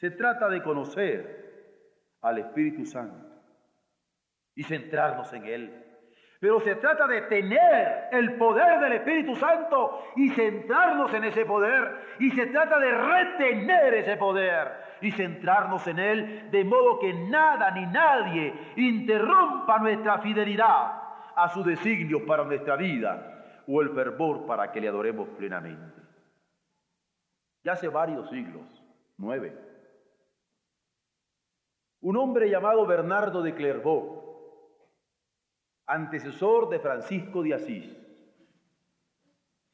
Se 0.00 0.10
trata 0.12 0.48
de 0.48 0.62
conocer 0.62 2.16
al 2.22 2.38
Espíritu 2.38 2.86
Santo 2.86 3.26
y 4.54 4.62
centrarnos 4.62 5.30
en 5.34 5.44
Él, 5.44 5.86
Pero 6.40 6.58
se 6.60 6.74
trata 6.76 7.06
de 7.06 7.20
tener 7.22 8.08
el 8.10 8.38
poder 8.38 8.80
del 8.80 8.94
Espíritu 8.94 9.36
Santo 9.36 10.06
y 10.16 10.30
centrarnos 10.30 11.12
en 11.12 11.24
ese 11.24 11.44
poder. 11.44 12.16
Y 12.18 12.30
se 12.30 12.46
trata 12.46 12.78
de 12.78 12.90
retener 12.92 13.92
ese 13.92 14.16
poder 14.16 14.68
y 15.02 15.12
centrarnos 15.12 15.86
en 15.86 15.98
él 15.98 16.50
de 16.50 16.64
modo 16.64 16.98
que 16.98 17.12
nada 17.12 17.70
ni 17.72 17.84
nadie 17.84 18.54
interrumpa 18.76 19.78
nuestra 19.80 20.18
fidelidad 20.20 21.02
a 21.36 21.48
su 21.50 21.62
designio 21.62 22.24
para 22.24 22.44
nuestra 22.44 22.76
vida 22.76 23.44
o 23.66 23.82
el 23.82 23.90
fervor 23.90 24.46
para 24.46 24.72
que 24.72 24.80
le 24.80 24.88
adoremos 24.88 25.28
plenamente. 25.30 26.00
Ya 27.62 27.72
hace 27.72 27.88
varios 27.88 28.30
siglos, 28.30 28.64
nueve, 29.18 29.69
un 32.02 32.16
hombre 32.16 32.48
llamado 32.48 32.86
Bernardo 32.86 33.42
de 33.42 33.54
Clairvaux, 33.54 34.20
antecesor 35.86 36.68
de 36.68 36.78
Francisco 36.78 37.42
de 37.42 37.54
Asís, 37.54 37.96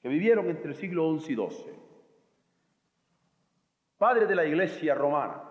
que 0.00 0.08
vivieron 0.08 0.48
entre 0.48 0.70
el 0.70 0.76
siglo 0.76 1.18
XI 1.18 1.32
y 1.32 1.36
XII, 1.36 1.72
padre 3.98 4.26
de 4.26 4.34
la 4.34 4.44
iglesia 4.44 4.94
romana, 4.94 5.42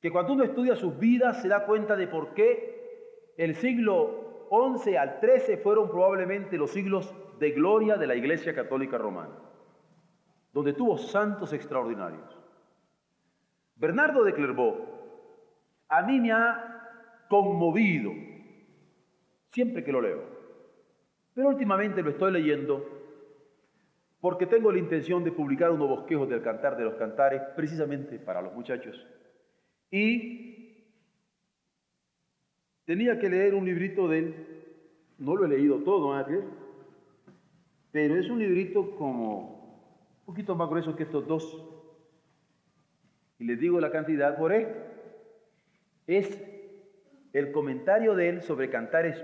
que 0.00 0.10
cuando 0.10 0.34
uno 0.34 0.44
estudia 0.44 0.76
sus 0.76 0.98
vidas 0.98 1.40
se 1.40 1.48
da 1.48 1.64
cuenta 1.64 1.96
de 1.96 2.06
por 2.06 2.34
qué 2.34 3.32
el 3.38 3.54
siglo 3.54 4.46
XI 4.50 4.96
al 4.96 5.20
XIII 5.20 5.56
fueron 5.56 5.88
probablemente 5.88 6.58
los 6.58 6.70
siglos 6.70 7.14
de 7.38 7.50
gloria 7.52 7.96
de 7.96 8.06
la 8.06 8.14
iglesia 8.14 8.54
católica 8.54 8.98
romana, 8.98 9.38
donde 10.52 10.74
tuvo 10.74 10.98
santos 10.98 11.52
extraordinarios. 11.52 12.38
Bernardo 13.76 14.22
de 14.22 14.34
Clairvaux 14.34 14.93
a 15.88 16.02
mí 16.02 16.20
me 16.20 16.32
ha 16.32 17.26
conmovido 17.28 18.12
siempre 19.50 19.84
que 19.84 19.92
lo 19.92 20.00
leo, 20.00 20.22
pero 21.34 21.48
últimamente 21.48 22.02
lo 22.02 22.10
estoy 22.10 22.32
leyendo 22.32 22.94
porque 24.20 24.46
tengo 24.46 24.72
la 24.72 24.78
intención 24.78 25.22
de 25.22 25.32
publicar 25.32 25.70
unos 25.70 25.86
bosquejos 25.86 26.28
del 26.30 26.40
Cantar 26.40 26.78
de 26.78 26.84
los 26.84 26.94
Cantares, 26.94 27.42
precisamente 27.54 28.18
para 28.18 28.40
los 28.40 28.54
muchachos. 28.54 29.06
Y 29.90 30.88
tenía 32.86 33.18
que 33.18 33.28
leer 33.28 33.54
un 33.54 33.66
librito 33.66 34.08
de 34.08 34.18
él, 34.18 34.34
no 35.18 35.36
lo 35.36 35.44
he 35.44 35.48
leído 35.48 35.80
todo, 35.80 36.18
¿eh? 36.18 36.42
pero 37.92 38.16
es 38.16 38.30
un 38.30 38.38
librito 38.38 38.96
como 38.96 39.54
un 40.20 40.24
poquito 40.24 40.54
más 40.54 40.70
grueso 40.70 40.96
que 40.96 41.02
estos 41.02 41.26
dos. 41.26 41.62
Y 43.38 43.44
les 43.44 43.60
digo 43.60 43.78
la 43.78 43.92
cantidad 43.92 44.38
por 44.38 44.52
él. 44.52 44.68
Es 46.06 46.38
el 47.32 47.52
comentario 47.52 48.14
de 48.14 48.28
él 48.28 48.42
sobre 48.42 48.70
Cantares 48.70 49.16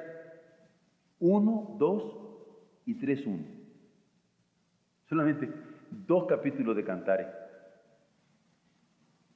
1, 1.21 1.77
2 1.79 2.17
y 2.87 2.95
3, 2.95 3.27
1. 3.27 3.45
Solamente 5.09 5.51
dos 5.91 6.27
capítulos 6.27 6.77
de 6.77 6.85
Cantares. 6.85 7.27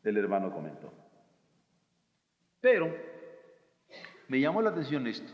El 0.02 0.16
hermano 0.16 0.52
comentó. 0.52 0.92
Pero 2.60 2.94
me 4.28 4.40
llamó 4.40 4.62
la 4.62 4.70
atención 4.70 5.06
esto. 5.06 5.32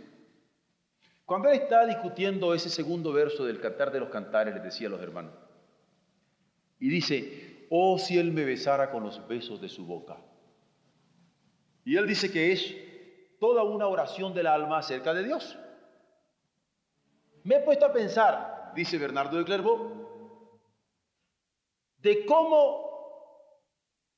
Cuando 1.25 1.49
él 1.49 1.61
está 1.61 1.87
discutiendo 1.87 2.55
ese 2.55 2.69
segundo 2.71 3.13
verso 3.13 3.45
del 3.45 3.61
Cantar 3.61 3.93
de 3.93 4.01
los 4.01 4.09
Cantares, 4.09 4.55
le 4.55 4.61
decía 4.61 4.89
a 4.89 4.91
los 4.91 5.01
hermanos, 5.01 5.33
y 6.81 6.89
dice, 6.89 7.67
oh 7.71 7.99
si 7.99 8.19
él 8.19 8.33
me 8.33 8.45
besara 8.45 8.91
con 8.91 9.05
los 9.05 9.29
besos 9.29 9.61
de 9.61 9.69
su 9.69 9.87
boca. 9.87 10.17
Y 11.85 11.97
él 11.97 12.07
dice 12.07 12.31
que 12.31 12.53
es 12.53 12.77
toda 13.39 13.63
una 13.63 13.87
oración 13.87 14.35
del 14.35 14.47
alma 14.47 14.79
acerca 14.79 15.15
de 15.15 15.25
Dios. 15.25 15.59
Me 17.43 17.57
he 17.57 17.61
puesto 17.61 17.87
a 17.87 17.93
pensar, 17.93 18.73
dice 18.75 18.99
Bernardo 18.99 19.39
de 19.39 19.45
Clairvaux, 19.45 20.01
de 21.99 22.25
cómo 22.27 22.91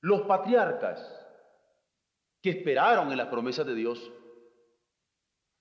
los 0.00 0.22
patriarcas 0.22 1.18
que 2.42 2.50
esperaron 2.50 3.12
en 3.12 3.18
las 3.18 3.28
promesas 3.28 3.64
de 3.64 3.74
Dios, 3.74 4.10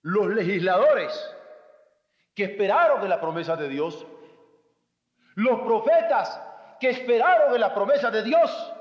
los 0.01 0.27
legisladores 0.27 1.13
que 2.33 2.45
esperaron 2.45 3.03
en 3.03 3.09
las 3.09 3.19
promesas 3.19 3.59
de 3.59 3.69
Dios, 3.69 4.05
los 5.35 5.61
profetas 5.61 6.41
que 6.79 6.89
esperaron 6.89 7.53
en 7.53 7.61
las 7.61 7.73
promesas 7.73 8.11
de 8.11 8.23
Dios, 8.23 8.73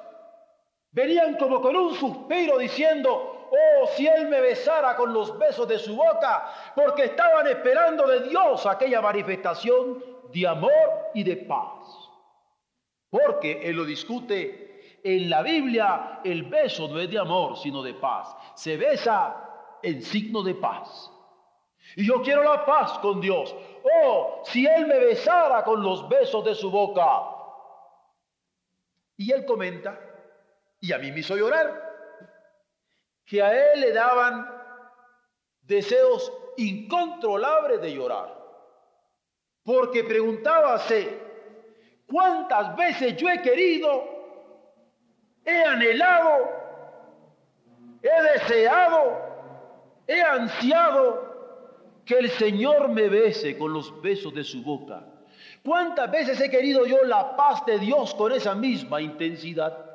venían 0.92 1.36
como 1.36 1.60
con 1.60 1.76
un 1.76 1.94
suspiro 1.94 2.58
diciendo, 2.58 3.48
oh, 3.50 3.86
si 3.94 4.06
Él 4.06 4.28
me 4.28 4.40
besara 4.40 4.96
con 4.96 5.12
los 5.12 5.36
besos 5.38 5.66
de 5.68 5.78
su 5.78 5.96
boca, 5.96 6.48
porque 6.74 7.04
estaban 7.04 7.46
esperando 7.46 8.06
de 8.06 8.28
Dios 8.28 8.66
aquella 8.66 9.00
manifestación 9.00 10.04
de 10.32 10.46
amor 10.46 11.10
y 11.14 11.22
de 11.22 11.36
paz. 11.36 12.10
Porque 13.08 13.68
Él 13.68 13.76
lo 13.76 13.84
discute 13.84 15.00
en 15.02 15.30
la 15.30 15.42
Biblia, 15.42 16.20
el 16.24 16.44
beso 16.44 16.88
no 16.88 17.00
es 17.00 17.10
de 17.10 17.18
amor, 17.18 17.56
sino 17.56 17.82
de 17.82 17.94
paz. 17.94 18.36
Se 18.54 18.76
besa 18.76 19.48
en 19.82 20.02
signo 20.02 20.42
de 20.42 20.54
paz. 20.54 21.10
Y 21.96 22.06
yo 22.06 22.22
quiero 22.22 22.44
la 22.44 22.64
paz 22.64 22.98
con 22.98 23.20
Dios. 23.20 23.54
Oh, 24.04 24.42
si 24.44 24.66
Él 24.66 24.86
me 24.86 24.98
besara 24.98 25.64
con 25.64 25.82
los 25.82 26.08
besos 26.08 26.44
de 26.44 26.54
su 26.54 26.70
boca. 26.70 27.36
Y 29.16 29.32
Él 29.32 29.44
comenta, 29.44 29.98
y 30.80 30.92
a 30.92 30.98
mí 30.98 31.12
me 31.12 31.20
hizo 31.20 31.36
llorar, 31.36 31.88
que 33.24 33.42
a 33.42 33.72
Él 33.72 33.80
le 33.80 33.92
daban 33.92 34.46
deseos 35.62 36.32
incontrolables 36.56 37.80
de 37.80 37.94
llorar. 37.94 38.38
Porque 39.62 40.02
preguntábase, 40.04 41.30
¿Cuántas 42.10 42.76
veces 42.76 43.16
yo 43.16 43.28
he 43.28 43.40
querido, 43.40 44.02
he 45.44 45.62
anhelado, 45.62 46.50
he 48.02 48.22
deseado, 48.32 50.02
he 50.08 50.20
ansiado 50.20 52.02
que 52.04 52.18
el 52.18 52.30
Señor 52.30 52.88
me 52.88 53.08
bese 53.08 53.56
con 53.56 53.72
los 53.72 54.02
besos 54.02 54.34
de 54.34 54.42
su 54.42 54.60
boca? 54.64 55.04
¿Cuántas 55.62 56.10
veces 56.10 56.40
he 56.40 56.50
querido 56.50 56.84
yo 56.84 57.04
la 57.04 57.36
paz 57.36 57.64
de 57.64 57.78
Dios 57.78 58.12
con 58.14 58.32
esa 58.32 58.56
misma 58.56 59.00
intensidad? 59.00 59.89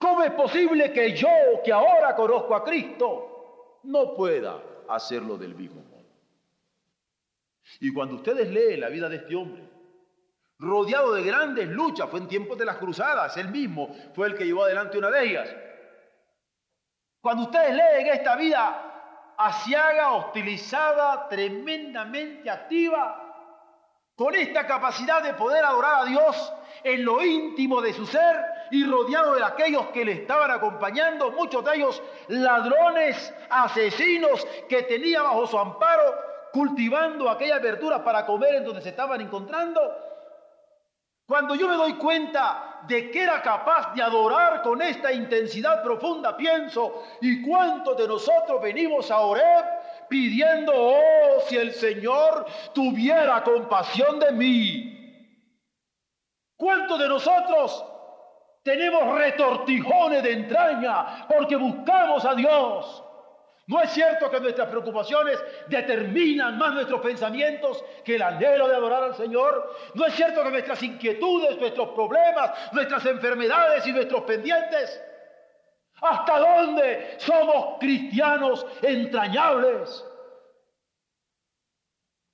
¿Cómo 0.00 0.22
es 0.22 0.30
posible 0.30 0.94
que 0.94 1.14
yo, 1.14 1.28
que 1.62 1.70
ahora 1.70 2.16
conozco 2.16 2.54
a 2.54 2.64
Cristo, 2.64 3.80
no 3.82 4.14
pueda 4.14 4.58
hacerlo 4.88 5.36
del 5.36 5.54
mismo 5.54 5.82
modo? 5.82 6.06
Y 7.80 7.92
cuando 7.92 8.14
ustedes 8.14 8.48
leen 8.48 8.80
la 8.80 8.88
vida 8.88 9.10
de 9.10 9.16
este 9.16 9.36
hombre, 9.36 9.62
rodeado 10.58 11.12
de 11.12 11.22
grandes 11.22 11.68
luchas, 11.68 12.08
fue 12.08 12.20
en 12.20 12.28
tiempos 12.28 12.56
de 12.56 12.64
las 12.64 12.78
cruzadas, 12.78 13.36
él 13.36 13.48
mismo 13.48 13.94
fue 14.14 14.28
el 14.28 14.36
que 14.36 14.46
llevó 14.46 14.64
adelante 14.64 14.96
una 14.96 15.10
de 15.10 15.22
ellas. 15.22 15.54
Cuando 17.20 17.42
ustedes 17.42 17.76
leen 17.76 18.06
esta 18.06 18.36
vida 18.36 19.34
asiaga, 19.36 20.12
hostilizada, 20.12 21.28
tremendamente 21.28 22.48
activa, 22.48 23.26
con 24.16 24.34
esta 24.34 24.66
capacidad 24.66 25.22
de 25.22 25.34
poder 25.34 25.62
adorar 25.62 26.02
a 26.02 26.04
Dios 26.06 26.52
en 26.84 27.04
lo 27.04 27.22
íntimo 27.22 27.82
de 27.82 27.92
su 27.92 28.06
ser 28.06 28.59
y 28.70 28.84
rodeado 28.84 29.34
de 29.34 29.44
aquellos 29.44 29.86
que 29.88 30.04
le 30.04 30.12
estaban 30.12 30.50
acompañando, 30.50 31.30
muchos 31.32 31.64
de 31.64 31.76
ellos 31.76 32.02
ladrones, 32.28 33.34
asesinos 33.50 34.46
que 34.68 34.82
tenía 34.82 35.22
bajo 35.22 35.46
su 35.46 35.58
amparo, 35.58 36.14
cultivando 36.52 37.28
aquellas 37.28 37.62
verduras 37.62 38.00
para 38.00 38.26
comer 38.26 38.56
en 38.56 38.64
donde 38.64 38.82
se 38.82 38.90
estaban 38.90 39.20
encontrando, 39.20 39.80
cuando 41.30 41.54
yo 41.54 41.68
me 41.68 41.76
doy 41.76 41.94
cuenta 41.94 42.80
de 42.88 43.08
que 43.12 43.22
era 43.22 43.40
capaz 43.40 43.94
de 43.94 44.02
adorar 44.02 44.62
con 44.62 44.82
esta 44.82 45.12
intensidad 45.12 45.80
profunda, 45.80 46.36
pienso, 46.36 47.04
¿y 47.20 47.40
cuántos 47.42 47.96
de 47.96 48.08
nosotros 48.08 48.60
venimos 48.60 49.12
a 49.12 49.20
orar 49.20 50.06
pidiendo, 50.08 50.72
oh, 50.74 51.40
si 51.46 51.56
el 51.56 51.72
Señor 51.72 52.46
tuviera 52.74 53.44
compasión 53.44 54.18
de 54.18 54.32
mí? 54.32 55.00
¿Cuántos 56.56 56.98
de 56.98 57.08
nosotros 57.08 57.84
tenemos 58.62 59.16
retortijones 59.16 60.22
de 60.22 60.32
entraña 60.32 61.26
porque 61.28 61.56
buscamos 61.56 62.24
a 62.24 62.34
Dios? 62.34 63.04
No 63.66 63.80
es 63.80 63.90
cierto 63.90 64.28
que 64.28 64.40
nuestras 64.40 64.68
preocupaciones 64.68 65.38
determinan 65.68 66.58
más 66.58 66.74
nuestros 66.74 67.00
pensamientos 67.00 67.84
que 68.04 68.16
el 68.16 68.22
anhelo 68.22 68.66
de 68.66 68.74
adorar 68.74 69.04
al 69.04 69.14
Señor. 69.14 69.76
No 69.94 70.06
es 70.06 70.14
cierto 70.14 70.42
que 70.42 70.50
nuestras 70.50 70.82
inquietudes, 70.82 71.56
nuestros 71.56 71.90
problemas, 71.90 72.50
nuestras 72.72 73.06
enfermedades 73.06 73.86
y 73.86 73.92
nuestros 73.92 74.22
pendientes. 74.24 75.00
¿Hasta 76.00 76.38
dónde 76.40 77.14
somos 77.18 77.78
cristianos 77.78 78.66
entrañables? 78.82 80.04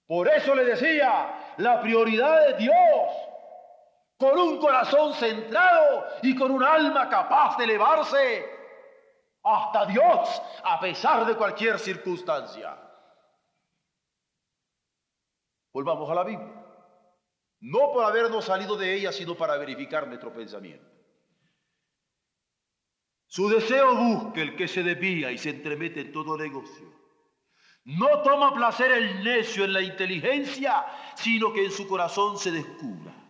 Por 0.06 0.28
eso 0.28 0.54
le 0.54 0.64
decía, 0.64 1.52
la 1.58 1.82
prioridad 1.82 2.46
de 2.46 2.54
Dios, 2.54 3.10
con 4.16 4.38
un 4.38 4.58
corazón 4.58 5.14
centrado 5.14 6.06
y 6.22 6.34
con 6.34 6.50
un 6.50 6.62
alma 6.62 7.08
capaz 7.08 7.56
de 7.56 7.64
elevarse 7.64 8.56
hasta 9.42 9.86
Dios 9.86 10.42
a 10.64 10.80
pesar 10.80 11.26
de 11.26 11.36
cualquier 11.36 11.78
circunstancia. 11.78 12.76
Volvamos 15.72 16.10
a 16.10 16.14
la 16.14 16.24
Biblia. 16.24 16.64
No 17.60 17.92
por 17.92 18.04
habernos 18.04 18.44
salido 18.44 18.76
de 18.76 18.94
ella, 18.94 19.12
sino 19.12 19.34
para 19.34 19.56
verificar 19.56 20.06
nuestro 20.06 20.32
pensamiento. 20.32 20.86
Su 23.26 23.48
deseo 23.48 23.94
busca 23.94 24.40
el 24.40 24.56
que 24.56 24.68
se 24.68 24.82
desvía 24.82 25.30
y 25.30 25.38
se 25.38 25.50
entremete 25.50 26.00
en 26.00 26.12
todo 26.12 26.36
negocio. 26.36 26.86
No 27.84 28.22
toma 28.22 28.54
placer 28.54 28.90
el 28.90 29.22
necio 29.22 29.64
en 29.64 29.72
la 29.72 29.82
inteligencia, 29.82 30.86
sino 31.14 31.52
que 31.52 31.64
en 31.64 31.70
su 31.70 31.86
corazón 31.86 32.38
se 32.38 32.50
descubra. 32.50 33.25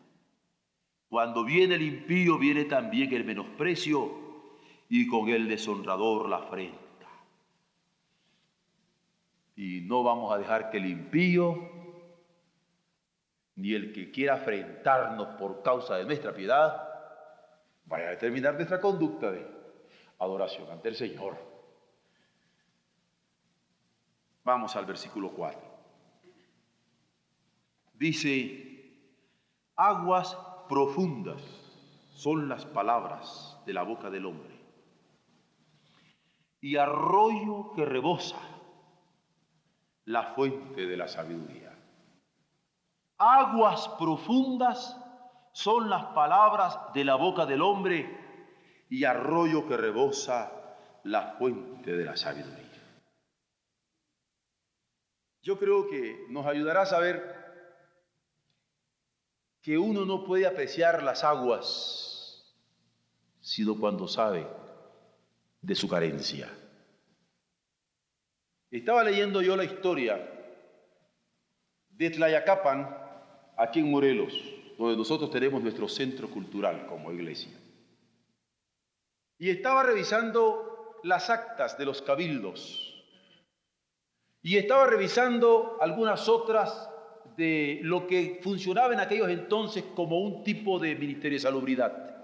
Cuando 1.17 1.45
viene 1.45 1.77
el 1.77 1.81
impío, 1.81 2.37
viene 2.37 2.67
también 2.67 3.11
el 3.15 3.25
menosprecio 3.25 4.13
y 4.91 5.07
con 5.07 5.31
el 5.31 5.49
deshonrador 5.49 6.29
la 6.29 6.37
afrenta. 6.37 7.09
Y 9.57 9.81
no 9.81 10.03
vamos 10.03 10.31
a 10.31 10.37
dejar 10.37 10.69
que 10.69 10.77
el 10.77 10.85
impío 10.85 11.71
ni 13.55 13.73
el 13.73 13.95
que 13.95 14.11
quiera 14.11 14.35
afrentarnos 14.35 15.29
por 15.39 15.63
causa 15.63 15.97
de 15.97 16.05
nuestra 16.05 16.35
piedad 16.35 16.87
vaya 17.87 18.09
a 18.09 18.11
determinar 18.11 18.53
nuestra 18.53 18.79
conducta 18.79 19.33
de 19.33 19.47
adoración 20.19 20.71
ante 20.71 20.91
el 20.91 20.97
Señor. 20.97 21.39
Vamos 24.45 24.77
al 24.77 24.85
versículo 24.85 25.31
4. 25.31 25.61
Dice, 27.95 28.93
aguas 29.77 30.37
profundas 30.69 31.43
son 32.15 32.49
las 32.49 32.65
palabras 32.67 33.59
de 33.67 33.73
la 33.73 33.83
boca 33.83 34.11
del 34.11 34.27
hombre 34.27 34.57
y 36.61 36.77
arroyo 36.77 37.73
que 37.75 37.85
rebosa 37.85 38.39
la 40.05 40.35
fuente 40.35 40.87
de 40.87 40.97
la 40.97 41.09
sabiduría. 41.09 41.73
Aguas 43.19 43.89
profundas 43.99 44.97
son 45.53 45.89
las 45.89 46.07
palabras 46.07 46.79
de 46.93 47.05
la 47.05 47.15
boca 47.15 47.47
del 47.47 47.63
hombre 47.63 48.27
y 48.89 49.05
arroyo 49.05 49.67
que 49.67 49.77
rebosa 49.77 50.53
la 51.05 51.37
fuente 51.39 51.93
de 51.93 52.05
la 52.05 52.17
sabiduría. 52.17 52.67
Yo 55.43 55.59
creo 55.59 55.89
que 55.89 56.27
nos 56.29 56.45
ayudará 56.47 56.83
a 56.83 56.87
saber 56.87 57.46
que 59.67 59.77
uno 59.77 60.05
no 60.05 60.23
puede 60.23 60.47
apreciar 60.47 61.03
las 61.03 61.25
aguas 61.25 62.55
sino 63.41 63.77
cuando 63.77 64.07
sabe 64.07 64.47
de 65.61 65.75
su 65.75 65.89
carencia. 65.89 66.49
Estaba 68.71 69.03
leyendo 69.03 69.43
yo 69.43 69.57
la 69.57 69.65
historia 69.65 70.25
de 71.89 72.11
Tlayacapan, 72.11 72.97
aquí 73.57 73.81
en 73.81 73.91
Morelos, 73.91 74.35
donde 74.79 74.97
nosotros 74.97 75.33
tenemos 75.33 75.61
nuestro 75.61 75.89
centro 75.89 76.31
cultural 76.31 76.87
como 76.87 77.11
iglesia. 77.11 77.59
Y 79.37 79.51
estaba 79.51 79.83
revisando 79.83 81.01
las 81.03 81.29
actas 81.29 81.77
de 81.77 81.87
los 81.87 82.03
cabildos. 82.03 83.05
Y 84.43 84.59
estaba 84.59 84.87
revisando 84.87 85.77
algunas 85.81 86.29
otras 86.29 86.89
de 87.37 87.81
lo 87.83 88.07
que 88.07 88.41
funcionaba 88.43 88.95
en 88.95 89.01
aquellos 89.01 89.29
entonces 89.29 89.85
como 89.95 90.21
un 90.21 90.43
tipo 90.43 90.79
de 90.79 90.95
ministerio 90.95 91.37
de 91.37 91.43
salubridad, 91.43 92.17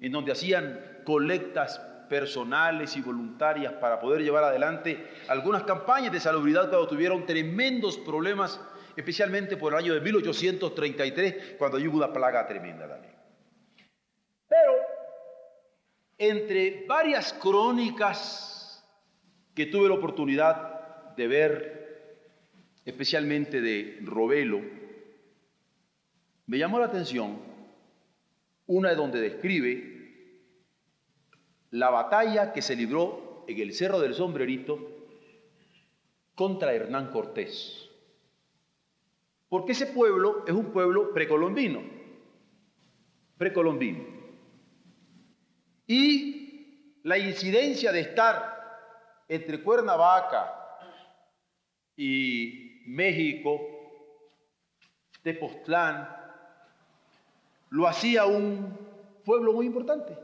en 0.00 0.12
donde 0.12 0.32
hacían 0.32 1.00
colectas 1.04 1.80
personales 2.08 2.96
y 2.96 3.00
voluntarias 3.00 3.72
para 3.74 3.98
poder 3.98 4.22
llevar 4.22 4.44
adelante 4.44 5.08
algunas 5.28 5.62
campañas 5.64 6.12
de 6.12 6.20
salubridad 6.20 6.68
cuando 6.68 6.86
tuvieron 6.86 7.24
tremendos 7.26 7.96
problemas, 7.98 8.60
especialmente 8.96 9.56
por 9.56 9.72
el 9.72 9.78
año 9.78 9.94
de 9.94 10.00
1833, 10.00 11.56
cuando 11.58 11.78
hubo 11.78 11.96
una 11.96 12.12
plaga 12.12 12.46
tremenda 12.46 12.88
también. 12.88 13.14
Pero 14.48 14.72
entre 16.18 16.84
varias 16.86 17.32
crónicas 17.32 18.84
que 19.54 19.66
tuve 19.66 19.88
la 19.88 19.94
oportunidad 19.94 21.16
de 21.16 21.28
ver, 21.28 21.83
especialmente 22.84 23.60
de 23.60 23.98
Robelo, 24.02 24.60
me 26.46 26.58
llamó 26.58 26.78
la 26.78 26.86
atención 26.86 27.38
una 28.66 28.90
de 28.90 28.96
donde 28.96 29.20
describe 29.20 29.94
la 31.70 31.90
batalla 31.90 32.52
que 32.52 32.62
se 32.62 32.76
libró 32.76 33.44
en 33.48 33.58
el 33.58 33.72
Cerro 33.72 33.98
del 33.98 34.14
Sombrerito 34.14 34.78
contra 36.34 36.72
Hernán 36.72 37.10
Cortés. 37.10 37.88
Porque 39.48 39.72
ese 39.72 39.86
pueblo 39.86 40.44
es 40.46 40.52
un 40.52 40.72
pueblo 40.72 41.12
precolombino, 41.12 41.82
precolombino. 43.38 44.04
Y 45.86 47.00
la 47.02 47.18
incidencia 47.18 47.92
de 47.92 48.00
estar 48.00 49.24
entre 49.28 49.62
Cuernavaca 49.62 50.52
y 51.96 52.63
México, 52.86 53.60
Tepoztlán, 55.22 56.08
lo 57.70 57.86
hacía 57.86 58.26
un 58.26 58.76
pueblo 59.24 59.52
muy 59.52 59.66
importante. 59.66 60.16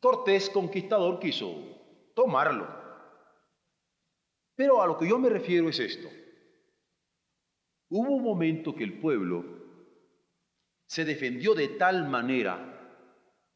Cortés 0.00 0.50
conquistador 0.50 1.18
quiso 1.20 1.54
tomarlo. 2.14 2.66
Pero 4.54 4.82
a 4.82 4.86
lo 4.86 4.98
que 4.98 5.08
yo 5.08 5.18
me 5.18 5.28
refiero 5.28 5.68
es 5.68 5.78
esto. 5.78 6.08
Hubo 7.88 8.10
un 8.10 8.22
momento 8.22 8.74
que 8.74 8.84
el 8.84 8.98
pueblo 8.98 9.44
se 10.86 11.04
defendió 11.04 11.54
de 11.54 11.68
tal 11.68 12.08
manera, 12.08 12.68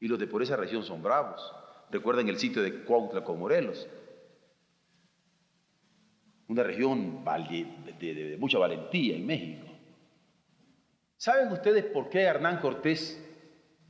y 0.00 0.08
los 0.08 0.18
de 0.18 0.26
por 0.26 0.42
esa 0.42 0.56
región 0.56 0.82
son 0.82 1.02
bravos. 1.02 1.54
Recuerden 1.90 2.28
el 2.28 2.38
sitio 2.38 2.62
de 2.62 2.84
Cuautla 2.84 3.24
con 3.24 3.38
Morelos. 3.38 3.88
Una 6.48 6.62
región 6.62 7.24
de, 7.24 8.36
mucha 8.38 8.58
valentía 8.58 9.16
en 9.16 9.26
México. 9.26 9.66
¿Saben 11.16 11.50
ustedes 11.52 11.84
por 11.84 12.08
qué 12.08 12.22
Hernán 12.22 12.60
Cortés 12.60 13.22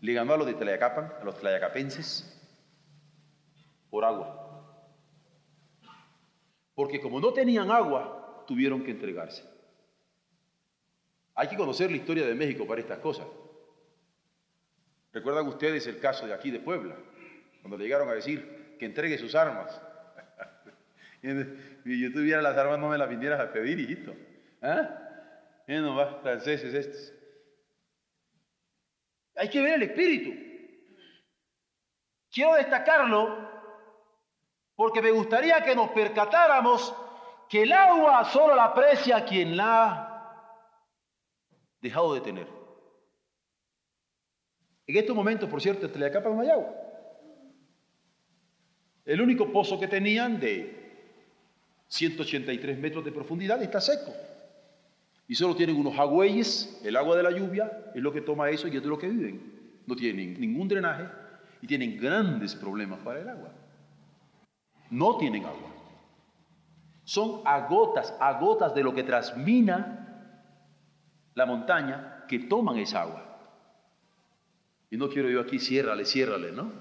le 0.01 0.12
ganó 0.12 0.35
a 0.35 0.37
los 0.38 0.47
de 0.47 0.55
Tlayacapan, 0.55 1.12
a 1.21 1.25
los 1.25 1.38
tlayacapenses? 1.38 2.37
por 3.90 4.05
agua. 4.05 4.42
Porque 6.75 7.01
como 7.01 7.21
no 7.21 7.33
tenían 7.33 7.71
agua, 7.71 8.45
tuvieron 8.47 8.85
que 8.85 8.90
entregarse. 8.90 9.42
Hay 11.35 11.49
que 11.49 11.57
conocer 11.57 11.90
la 11.90 11.97
historia 11.97 12.27
de 12.27 12.35
México 12.35 12.66
para 12.66 12.81
estas 12.81 12.99
cosas. 12.99 13.27
¿Recuerdan 15.12 15.47
ustedes 15.49 15.87
el 15.87 15.99
caso 15.99 16.27
de 16.27 16.35
aquí 16.35 16.51
de 16.51 16.61
Puebla? 16.61 16.95
Cuando 17.62 17.79
le 17.79 17.85
llegaron 17.85 18.09
a 18.11 18.12
decir 18.12 18.77
que 18.79 18.85
entregue 18.85 19.16
sus 19.16 19.35
armas. 19.35 19.81
Y 21.85 22.01
yo 22.01 22.12
tuviera 22.12 22.41
las 22.41 22.57
armas, 22.57 22.79
no 22.79 22.89
me 22.89 22.99
las 22.99 23.09
vinieras 23.09 23.41
a 23.41 23.53
pedir, 23.53 23.79
hijito. 23.81 24.15
¿Ah? 24.62 25.03
Miren 25.67 25.85
nomás, 25.85 26.21
franceses 26.23 26.73
estos. 26.73 27.12
Hay 29.35 29.51
que 29.51 29.61
ver 29.61 29.75
el 29.75 29.83
espíritu. 29.83 30.31
Quiero 32.31 32.55
destacarlo 32.55 33.47
porque 34.75 35.03
me 35.03 35.11
gustaría 35.11 35.62
que 35.65 35.75
nos 35.75 35.91
percatáramos 35.91 36.95
que 37.49 37.62
el 37.62 37.73
agua 37.73 38.25
solo 38.27 38.55
la 38.55 38.65
aprecia 38.65 39.25
quien 39.25 39.57
la 39.57 39.85
ha 39.85 40.67
dejado 41.81 42.15
de 42.15 42.21
tener. 42.21 42.47
En 44.87 44.97
estos 44.97 45.17
momentos, 45.17 45.49
por 45.49 45.61
cierto, 45.61 45.87
en 45.87 46.05
acapa 46.05 46.29
no 46.29 46.41
hay 46.41 46.51
agua. 46.51 46.73
El 49.05 49.21
único 49.21 49.51
pozo 49.53 49.79
que 49.81 49.89
tenían 49.89 50.39
de 50.39 50.86
183 51.88 52.79
metros 52.79 53.05
de 53.05 53.12
profundidad 53.12 53.62
está 53.62 53.81
seco. 53.81 54.12
Y 55.29 55.35
solo 55.35 55.57
tienen 55.57 55.77
unos 55.77 55.99
agüeyes, 55.99 56.81
el 56.85 56.96
agua 56.96 57.16
de 57.16 57.22
la 57.22 57.31
lluvia 57.31 57.90
es 57.94 58.03
lo 58.03 58.12
que 58.12 58.20
toma 58.20 58.51
eso 58.51 58.68
y 58.68 58.77
es 58.77 58.83
de 58.83 58.88
lo 58.88 58.99
que 58.99 59.09
viven. 59.09 59.81
No 59.87 59.96
tienen 59.96 60.40
ningún 60.40 60.68
drenaje 60.68 61.05
y 61.62 61.66
tienen 61.66 61.99
grandes 61.99 62.54
problemas 62.54 63.00
para 63.00 63.21
el 63.21 63.29
agua 63.29 63.52
no 64.90 65.17
tienen 65.17 65.44
agua. 65.44 65.73
Son 67.04 67.42
agotas, 67.44 68.15
agotas 68.21 68.75
de 68.75 68.83
lo 68.83 68.94
que 68.94 69.04
trasmina 69.04 70.02
la 71.35 71.46
montaña 71.46 72.25
que 72.29 72.40
toman 72.40 72.79
esa 72.79 73.02
agua. 73.02 73.23
Y 74.90 74.96
no 74.96 75.08
quiero 75.08 75.29
yo 75.29 75.40
aquí, 75.40 75.58
ciérrale, 75.58 76.04
ciérrale, 76.04 76.52
¿no? 76.52 76.73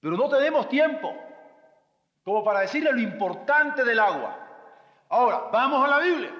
Pero 0.00 0.16
no 0.16 0.28
tenemos 0.28 0.68
tiempo 0.68 1.14
como 2.24 2.42
para 2.42 2.60
decirle 2.60 2.92
lo 2.92 3.00
importante 3.00 3.84
del 3.84 4.00
agua. 4.00 4.36
Ahora, 5.10 5.50
vamos 5.52 5.84
a 5.84 5.88
la 5.88 5.98
Biblia. 5.98 6.34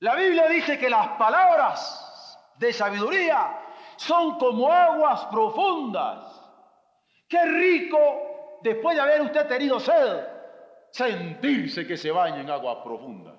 La 0.00 0.16
Biblia 0.16 0.48
dice 0.48 0.78
que 0.78 0.90
las 0.90 1.08
palabras 1.10 2.38
de 2.58 2.72
sabiduría 2.72 3.58
son 3.96 4.36
como 4.38 4.70
aguas 4.70 5.26
profundas. 5.26 6.40
Qué 7.28 7.44
rico 7.44 8.58
después 8.62 8.96
de 8.96 9.02
haber 9.02 9.22
usted 9.22 9.46
tenido 9.46 9.78
sed, 9.78 10.26
sentirse 10.90 11.86
que 11.86 11.96
se 11.96 12.10
baña 12.10 12.40
en 12.40 12.50
agua 12.50 12.82
profunda. 12.82 13.34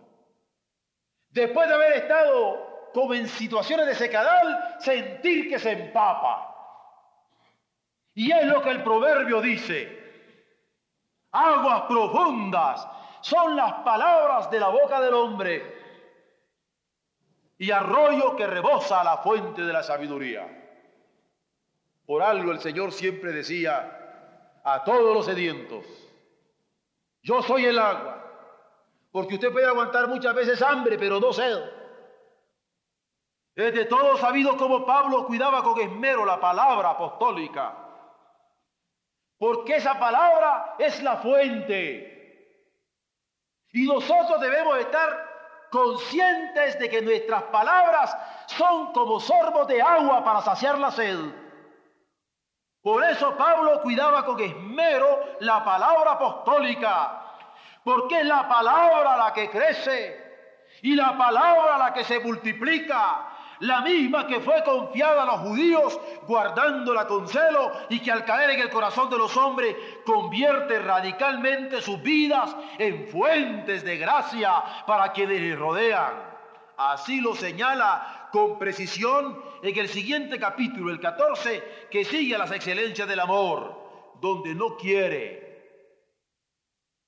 después 1.29 1.67
de 1.67 1.73
haber 1.73 1.93
estado 1.93 2.91
como 2.93 3.15
en 3.15 3.27
situaciones 3.27 3.87
de 3.87 3.95
secadal, 3.95 4.75
sentir 4.79 5.49
que 5.49 5.57
se 5.57 5.71
empapa. 5.71 6.49
Y 8.13 8.31
es 8.31 8.45
lo 8.45 8.61
que 8.61 8.69
el 8.69 8.83
proverbio 8.83 9.41
dice. 9.41 10.02
Aguas 11.33 11.83
profundas 11.83 12.87
son 13.21 13.55
las 13.55 13.73
palabras 13.83 14.51
de 14.51 14.59
la 14.59 14.69
boca 14.69 15.01
del 15.01 15.13
hombre 15.15 15.83
y 17.57 17.71
arroyo 17.71 18.35
que 18.35 18.45
rebosa 18.45 19.03
la 19.03 19.17
fuente 19.17 19.63
de 19.63 19.73
la 19.73 19.81
sabiduría. 19.81 20.47
Por 22.05 22.21
algo 22.21 22.51
el 22.51 22.59
Señor 22.59 22.91
siempre 22.91 23.31
decía 23.31 24.59
a 24.63 24.83
todos 24.83 25.15
los 25.15 25.25
sedientos, 25.25 25.83
yo 27.23 27.41
soy 27.41 27.65
el 27.65 27.79
agua, 27.79 28.23
porque 29.11 29.35
usted 29.35 29.51
puede 29.51 29.65
aguantar 29.65 30.07
muchas 30.07 30.35
veces 30.35 30.61
hambre, 30.61 30.99
pero 30.99 31.19
no 31.19 31.33
sed. 31.33 31.57
Es 33.55 33.73
de 33.73 33.85
todo 33.85 34.17
sabido 34.17 34.55
cómo 34.57 34.85
Pablo 34.85 35.25
cuidaba 35.25 35.63
con 35.63 35.79
esmero 35.79 36.25
la 36.25 36.39
palabra 36.39 36.91
apostólica, 36.91 37.82
porque 39.43 39.75
esa 39.75 39.99
palabra 39.99 40.75
es 40.79 41.03
la 41.03 41.17
fuente. 41.17 42.55
Y 43.73 43.85
nosotros 43.85 44.39
debemos 44.39 44.77
estar 44.77 45.67
conscientes 45.69 46.79
de 46.79 46.89
que 46.89 47.01
nuestras 47.01 47.43
palabras 47.43 48.15
son 48.45 48.93
como 48.93 49.19
sorbos 49.19 49.67
de 49.67 49.81
agua 49.81 50.23
para 50.23 50.41
saciar 50.43 50.79
la 50.79 50.91
sed. 50.91 51.19
Por 52.81 53.03
eso 53.03 53.35
Pablo 53.35 53.81
cuidaba 53.81 54.23
con 54.23 54.39
esmero 54.39 55.19
la 55.41 55.61
palabra 55.65 56.13
apostólica, 56.13 57.33
porque 57.83 58.21
es 58.21 58.25
la 58.25 58.47
palabra 58.47 59.17
la 59.17 59.33
que 59.33 59.49
crece 59.49 60.23
y 60.83 60.95
la 60.95 61.17
palabra 61.17 61.77
la 61.77 61.93
que 61.93 62.05
se 62.05 62.21
multiplica, 62.21 63.27
la 63.59 63.81
misma 63.81 64.27
que 64.27 64.39
fue 64.39 64.63
confiada 64.63 65.23
a 65.23 65.25
los 65.25 65.39
judíos, 65.47 65.99
guardándola 66.27 67.07
con 67.07 67.27
celo 67.27 67.71
y 67.89 67.99
que 67.99 68.11
al 68.11 68.25
caer 68.25 68.51
en 68.51 68.61
el 68.61 68.69
corazón 68.69 69.09
de 69.09 69.17
los 69.17 69.35
hombres 69.37 69.75
convierte 70.05 70.79
radicalmente 70.79 71.81
sus 71.81 72.01
vidas 72.01 72.55
en 72.77 73.07
fuentes 73.07 73.83
de 73.83 73.97
gracia 73.97 74.63
para 74.85 75.11
quienes 75.11 75.41
les 75.41 75.57
rodean. 75.57 76.33
Así 76.77 77.21
lo 77.21 77.35
señala 77.35 78.29
con 78.31 78.57
precisión 78.57 79.41
en 79.61 79.77
el 79.77 79.87
siguiente 79.87 80.39
capítulo, 80.39 80.91
el 80.91 80.99
14, 80.99 81.87
que 81.91 82.03
sigue 82.03 82.35
a 82.35 82.39
las 82.39 82.51
excelencias 82.51 83.07
del 83.07 83.19
amor, 83.19 84.13
donde 84.19 84.55
no 84.55 84.75
quiere 84.75 85.43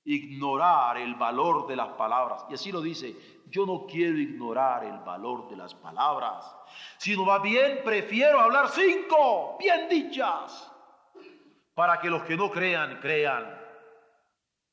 ignorar 0.04 0.98
el 0.98 1.16
valor 1.16 1.66
de 1.66 1.76
las 1.76 1.88
palabras. 1.94 2.44
Y 2.48 2.54
así 2.54 2.70
lo 2.70 2.80
dice, 2.80 3.16
yo 3.56 3.64
no 3.64 3.86
quiero 3.86 4.18
ignorar 4.18 4.84
el 4.84 4.98
valor 4.98 5.48
de 5.48 5.56
las 5.56 5.74
palabras, 5.74 6.44
sino 6.98 7.24
va 7.24 7.38
bien 7.38 7.80
prefiero 7.82 8.38
hablar 8.38 8.68
cinco 8.68 9.56
bien 9.58 9.88
dichas, 9.88 10.70
para 11.74 11.98
que 11.98 12.10
los 12.10 12.22
que 12.24 12.36
no 12.36 12.50
crean, 12.50 13.00
crean. 13.00 13.58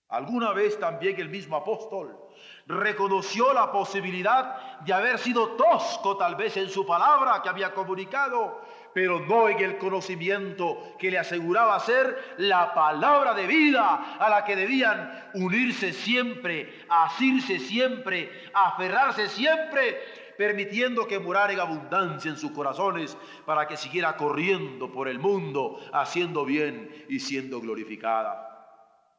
Alguna 0.10 0.52
vez 0.52 0.78
también 0.78 1.18
el 1.18 1.30
mismo 1.30 1.56
apóstol 1.56 2.20
reconoció 2.68 3.54
la 3.54 3.72
posibilidad 3.72 4.80
de 4.82 4.92
haber 4.92 5.18
sido 5.18 5.52
tosco 5.52 6.18
tal 6.18 6.36
vez 6.36 6.58
en 6.58 6.70
su 6.70 6.86
palabra 6.86 7.42
que 7.42 7.48
había 7.48 7.74
comunicado, 7.74 8.64
pero 8.94 9.20
no 9.20 9.50
en 9.50 9.60
el 9.60 9.78
conocimiento 9.78 10.96
que 11.00 11.10
le 11.10 11.18
aseguraba 11.18 11.80
ser 11.80 12.36
la 12.38 12.74
palabra 12.74 13.34
de 13.34 13.48
vida 13.48 14.18
a 14.20 14.30
la 14.30 14.46
que 14.46 14.56
debían 14.56 15.30
unirse 15.34 15.94
siempre, 15.94 16.86
asirse 16.89 17.60
siempre, 17.60 18.30
aferrarse 18.54 19.28
siempre, 19.28 19.98
permitiendo 20.38 21.08
que 21.08 21.20
morara 21.20 21.54
en 21.54 21.60
abundancia 21.60 22.30
en 22.30 22.38
sus 22.38 22.52
corazones 22.52 23.18
para 23.46 23.68
que 23.68 23.78
siguiera 23.78 24.16
corriendo 24.16 24.91
por 24.91 25.08
el 25.08 25.20
mundo, 25.20 25.80
haciendo 25.91 26.46
bien 26.46 27.06
y 27.10 27.20
siendo 27.20 27.60
glorificada. 27.60 28.50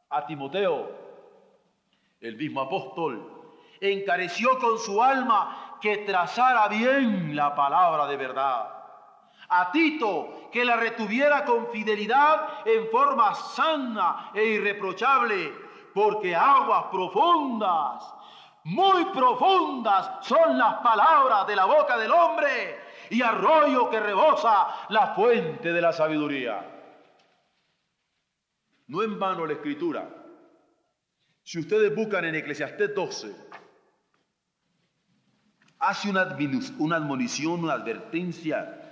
A 0.09 0.25
Timoteo, 0.25 0.89
el 2.21 2.37
mismo 2.37 2.61
apóstol, 2.61 3.35
encareció 3.81 4.57
con 4.59 4.79
su 4.79 5.01
alma 5.03 5.77
que 5.81 5.97
trazara 5.97 6.67
bien 6.67 7.35
la 7.35 7.53
palabra 7.55 8.07
de 8.07 8.17
verdad. 8.17 8.84
A 9.49 9.71
Tito, 9.71 10.49
que 10.51 10.65
la 10.65 10.75
retuviera 10.75 11.45
con 11.45 11.67
fidelidad 11.67 12.65
en 12.65 12.87
forma 12.89 13.33
sana 13.35 14.31
e 14.33 14.43
irreprochable, 14.43 15.53
porque 15.93 16.35
aguas 16.35 16.85
profundas, 16.91 18.15
muy 18.65 19.05
profundas 19.05 20.25
son 20.25 20.57
las 20.57 20.75
palabras 20.75 21.45
de 21.45 21.55
la 21.55 21.65
boca 21.65 21.97
del 21.97 22.11
hombre 22.11 22.79
y 23.11 23.21
arroyo 23.21 23.89
que 23.89 23.99
rebosa 23.99 24.87
la 24.89 25.13
fuente 25.13 25.71
de 25.71 25.81
la 25.81 25.93
sabiduría. 25.93 26.65
No 28.87 29.03
en 29.03 29.19
vano 29.19 29.45
la 29.45 29.53
escritura. 29.53 30.09
Si 31.43 31.59
ustedes 31.59 31.95
buscan 31.95 32.25
en 32.25 32.35
Eclesiastés 32.35 32.95
12, 32.95 33.35
hace 35.77 36.09
una, 36.09 36.35
una 36.79 36.95
admonición, 36.95 37.63
una 37.63 37.73
advertencia, 37.73 38.84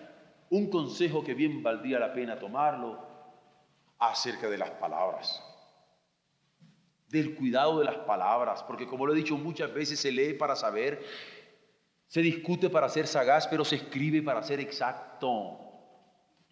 un 0.53 0.69
consejo 0.69 1.23
que 1.23 1.33
bien 1.33 1.63
valdría 1.63 1.97
la 1.97 2.13
pena 2.13 2.37
tomarlo 2.37 2.99
acerca 3.97 4.47
de 4.49 4.57
las 4.57 4.69
palabras, 4.71 5.43
del 7.07 7.35
cuidado 7.35 7.79
de 7.79 7.85
las 7.85 7.97
palabras, 7.97 8.61
porque 8.63 8.87
como 8.87 9.05
lo 9.05 9.13
he 9.13 9.15
dicho 9.15 9.35
muchas 9.35 9.73
veces, 9.73 9.99
se 9.99 10.11
lee 10.11 10.33
para 10.33 10.55
saber, 10.55 11.03
se 12.07 12.21
discute 12.21 12.69
para 12.69 12.87
ser 12.87 13.07
sagaz, 13.07 13.47
pero 13.47 13.65
se 13.65 13.77
escribe 13.77 14.21
para 14.21 14.43
ser 14.43 14.59
exacto. 14.59 15.59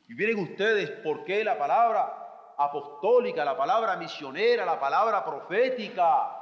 Y 0.07 0.15
miren 0.15 0.39
ustedes 0.39 0.89
por 1.03 1.23
qué 1.23 1.43
la 1.43 1.57
palabra 1.57 2.53
apostólica, 2.57 3.45
la 3.45 3.55
palabra 3.55 3.97
misionera, 3.97 4.65
la 4.65 4.79
palabra 4.79 5.23
profética, 5.23 6.37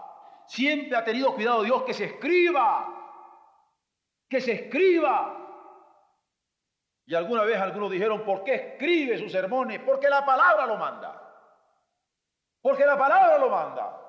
siempre 0.48 0.96
ha 0.96 1.04
tenido 1.04 1.36
cuidado 1.36 1.64
Dios 1.64 1.84
que 1.84 1.94
se 1.94 2.06
escriba 2.06 2.96
que 4.30 4.40
se 4.40 4.54
escriba. 4.54 5.49
Y 7.10 7.16
alguna 7.16 7.44
vez 7.44 7.60
algunos 7.60 7.90
dijeron, 7.90 8.24
¿por 8.24 8.44
qué 8.44 8.54
escribe 8.54 9.18
sus 9.18 9.32
sermones? 9.32 9.80
Porque 9.80 10.08
la 10.08 10.24
palabra 10.24 10.68
lo 10.68 10.78
manda. 10.78 11.20
Porque 12.62 12.86
la 12.86 13.00
palabra 13.00 13.40
lo 13.40 13.50
manda. 13.50 14.00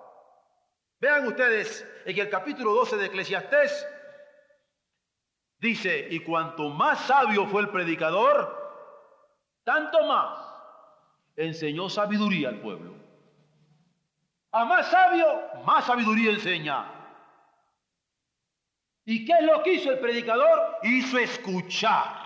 Vean 0.99 1.27
ustedes 1.27 1.83
en 2.05 2.19
el 2.19 2.29
capítulo 2.29 2.75
12 2.75 2.99
de 2.99 3.07
Eclesiastés, 3.07 3.89
dice, 5.57 6.09
y 6.11 6.21
cuanto 6.21 6.69
más 6.69 6.99
sabio 7.07 7.47
fue 7.47 7.63
el 7.63 7.71
predicador, 7.71 8.55
tanto 9.65 10.05
más 10.05 10.39
enseñó 11.37 11.89
sabiduría 11.89 12.51
al 12.51 12.61
pueblo. 12.61 12.97
A 14.53 14.67
más 14.67 14.91
sabio, 14.91 15.27
más 15.65 15.87
sabiduría 15.87 16.33
enseña. 16.33 16.85
¿Y 19.07 19.25
qué 19.25 19.33
es 19.41 19.45
lo 19.45 19.63
que 19.63 19.73
hizo 19.73 19.91
el 19.91 20.01
predicador? 20.01 20.77
Hizo 20.83 21.17
escuchar 21.17 22.20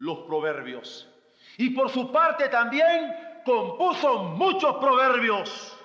los 0.00 0.18
proverbios. 0.26 1.08
Y 1.56 1.70
por 1.70 1.90
su 1.90 2.10
parte 2.10 2.48
también 2.48 3.14
compuso 3.44 4.24
muchos 4.24 4.76
proverbios. 4.76 5.78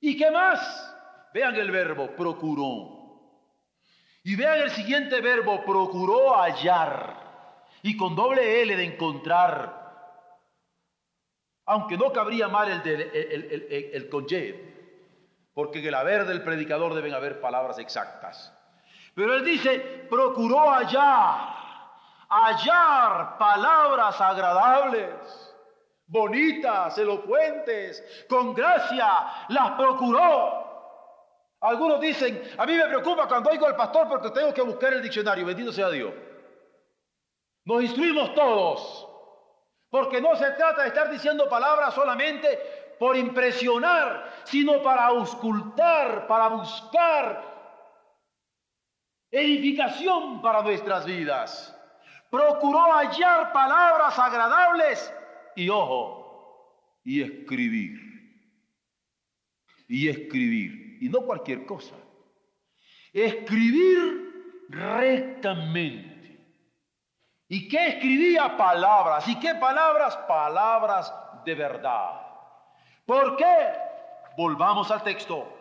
¿Y 0.00 0.16
qué 0.16 0.30
más? 0.30 0.96
Vean 1.34 1.56
el 1.56 1.70
verbo, 1.70 2.14
procuró. 2.16 2.98
Y 4.22 4.36
vean 4.36 4.60
el 4.60 4.70
siguiente 4.70 5.20
verbo, 5.20 5.64
procuró 5.64 6.36
hallar. 6.36 7.66
Y 7.82 7.96
con 7.96 8.14
doble 8.14 8.62
L 8.62 8.76
de 8.76 8.84
encontrar. 8.84 9.76
Aunque 11.66 11.96
no 11.96 12.12
cabría 12.12 12.48
mal 12.48 12.70
el, 12.70 12.82
de, 12.82 12.94
el, 12.94 13.92
el 13.92 14.08
porque 15.58 15.80
en 15.80 15.86
el 15.86 15.94
haber 15.96 16.24
del 16.24 16.42
predicador 16.42 16.94
deben 16.94 17.14
haber 17.14 17.40
palabras 17.40 17.78
exactas. 17.78 18.54
Pero 19.14 19.34
él 19.34 19.44
dice, 19.44 20.06
procuró 20.08 20.70
hallar, 20.70 21.48
hallar 22.28 23.38
palabras 23.38 24.20
agradables, 24.20 25.54
bonitas, 26.06 26.96
elocuentes, 26.98 28.26
con 28.28 28.54
gracia, 28.54 29.46
las 29.48 29.72
procuró. 29.72 30.66
Algunos 31.60 32.00
dicen, 32.00 32.40
a 32.56 32.66
mí 32.66 32.74
me 32.74 32.86
preocupa 32.86 33.26
cuando 33.26 33.50
oigo 33.50 33.66
al 33.66 33.76
pastor 33.76 34.08
porque 34.08 34.30
tengo 34.30 34.54
que 34.54 34.62
buscar 34.62 34.92
el 34.92 35.02
diccionario, 35.02 35.44
bendito 35.44 35.72
sea 35.72 35.90
Dios. 35.90 36.12
Nos 37.64 37.82
instruimos 37.82 38.34
todos, 38.34 39.08
porque 39.90 40.20
no 40.20 40.36
se 40.36 40.50
trata 40.52 40.82
de 40.82 40.88
estar 40.88 41.10
diciendo 41.10 41.48
palabras 41.48 41.94
solamente 41.94 42.96
por 42.98 43.16
impresionar, 43.16 44.42
sino 44.44 44.82
para 44.82 45.06
auscultar, 45.06 46.26
para 46.26 46.48
buscar 46.48 47.42
edificación 49.30 50.40
para 50.40 50.62
nuestras 50.62 51.04
vidas. 51.04 51.77
Procuró 52.30 52.92
hallar 52.92 53.52
palabras 53.52 54.18
agradables 54.18 55.14
y 55.56 55.68
ojo, 55.68 57.00
y 57.04 57.22
escribir. 57.22 57.98
Y 59.88 60.08
escribir. 60.08 60.98
Y 61.00 61.08
no 61.08 61.22
cualquier 61.22 61.64
cosa. 61.64 61.94
escribir 63.12 64.66
rectamente. 64.68 66.18
¿Y 67.48 67.66
qué 67.68 67.88
escribía? 67.88 68.56
Palabras. 68.56 69.26
¿Y 69.26 69.40
qué 69.40 69.54
palabras? 69.54 70.16
Palabras 70.28 71.12
de 71.44 71.54
verdad. 71.54 72.20
¿Por 73.06 73.36
qué? 73.36 73.72
Volvamos 74.36 74.90
al 74.90 75.02
texto. 75.02 75.57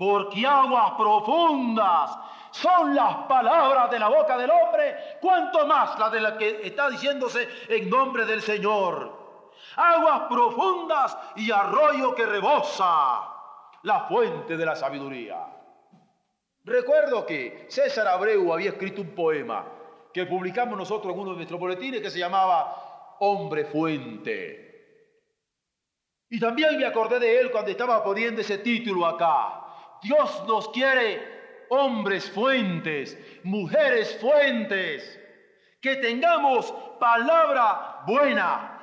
Porque 0.00 0.46
aguas 0.46 0.92
profundas 0.92 2.18
son 2.52 2.94
las 2.94 3.16
palabras 3.26 3.90
de 3.90 3.98
la 3.98 4.08
boca 4.08 4.38
del 4.38 4.50
hombre, 4.50 5.18
cuanto 5.20 5.66
más 5.66 5.98
la 5.98 6.08
de 6.08 6.20
la 6.22 6.38
que 6.38 6.66
está 6.66 6.88
diciéndose 6.88 7.46
en 7.68 7.90
nombre 7.90 8.24
del 8.24 8.40
Señor. 8.40 9.50
Aguas 9.76 10.22
profundas 10.22 11.18
y 11.36 11.50
arroyo 11.50 12.14
que 12.14 12.24
rebosa 12.24 13.28
la 13.82 14.06
fuente 14.08 14.56
de 14.56 14.64
la 14.64 14.74
sabiduría. 14.74 15.36
Recuerdo 16.64 17.26
que 17.26 17.66
César 17.68 18.08
Abreu 18.08 18.54
había 18.54 18.70
escrito 18.70 19.02
un 19.02 19.14
poema 19.14 19.66
que 20.14 20.24
publicamos 20.24 20.78
nosotros 20.78 21.12
en 21.12 21.20
uno 21.20 21.30
de 21.32 21.36
nuestros 21.36 21.60
boletines 21.60 22.00
que 22.00 22.10
se 22.10 22.20
llamaba 22.20 23.16
Hombre 23.18 23.66
Fuente. 23.66 24.70
Y 26.30 26.40
también 26.40 26.78
me 26.78 26.86
acordé 26.86 27.18
de 27.18 27.38
él 27.38 27.50
cuando 27.50 27.70
estaba 27.70 28.02
poniendo 28.02 28.40
ese 28.40 28.56
título 28.56 29.04
acá. 29.04 29.59
Dios 30.02 30.44
nos 30.46 30.68
quiere 30.70 31.66
hombres 31.70 32.30
fuentes, 32.30 33.18
mujeres 33.44 34.18
fuentes, 34.20 35.18
que 35.80 35.96
tengamos 35.96 36.72
palabra 36.98 38.02
buena. 38.06 38.78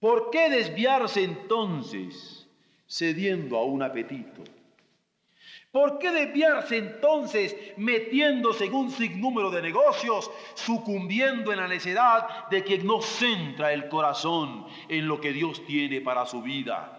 ¿Por 0.00 0.30
qué 0.30 0.50
desviarse 0.50 1.22
entonces 1.22 2.48
cediendo 2.86 3.56
a 3.56 3.64
un 3.64 3.82
apetito? 3.82 4.42
¿Por 5.72 5.98
qué 5.98 6.10
desviarse 6.10 6.78
entonces 6.78 7.54
metiéndose 7.76 8.64
en 8.64 8.74
un 8.74 8.90
sinnúmero 8.90 9.50
de 9.50 9.60
negocios, 9.60 10.30
sucumbiendo 10.54 11.52
en 11.52 11.58
la 11.58 11.68
necedad 11.68 12.48
de 12.48 12.64
quien 12.64 12.86
no 12.86 13.02
centra 13.02 13.72
el 13.74 13.88
corazón 13.88 14.66
en 14.88 15.06
lo 15.06 15.20
que 15.20 15.32
Dios 15.32 15.64
tiene 15.66 16.00
para 16.00 16.24
su 16.24 16.40
vida? 16.40 16.95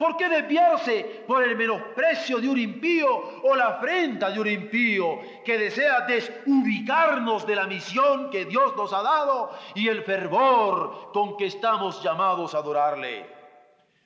¿Por 0.00 0.16
qué 0.16 0.30
desviarse 0.30 1.24
por 1.28 1.44
el 1.44 1.56
menosprecio 1.56 2.38
de 2.38 2.48
un 2.48 2.58
impío 2.58 3.42
o 3.42 3.54
la 3.54 3.66
afrenta 3.66 4.30
de 4.30 4.40
un 4.40 4.48
impío 4.48 5.20
que 5.44 5.58
desea 5.58 6.06
desubicarnos 6.06 7.46
de 7.46 7.54
la 7.54 7.66
misión 7.66 8.30
que 8.30 8.46
Dios 8.46 8.74
nos 8.76 8.94
ha 8.94 9.02
dado 9.02 9.50
y 9.74 9.88
el 9.88 10.02
fervor 10.02 11.12
con 11.12 11.36
que 11.36 11.44
estamos 11.44 12.02
llamados 12.02 12.54
a 12.54 12.58
adorarle? 12.58 13.26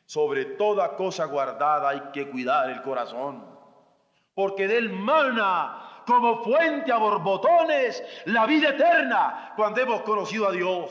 Sobre 0.04 0.44
toda 0.56 0.96
cosa 0.96 1.26
guardada 1.26 1.90
hay 1.90 2.02
que 2.12 2.28
cuidar 2.28 2.70
el 2.70 2.82
corazón 2.82 3.54
porque 4.34 4.66
del 4.66 4.90
mana 4.90 6.02
como 6.06 6.42
fuente 6.42 6.92
a 6.92 6.98
borbotones 6.98 8.04
la 8.26 8.46
vida 8.46 8.70
eterna 8.70 9.52
cuando 9.56 9.80
hemos 9.80 10.02
conocido 10.02 10.48
a 10.48 10.52
Dios. 10.52 10.90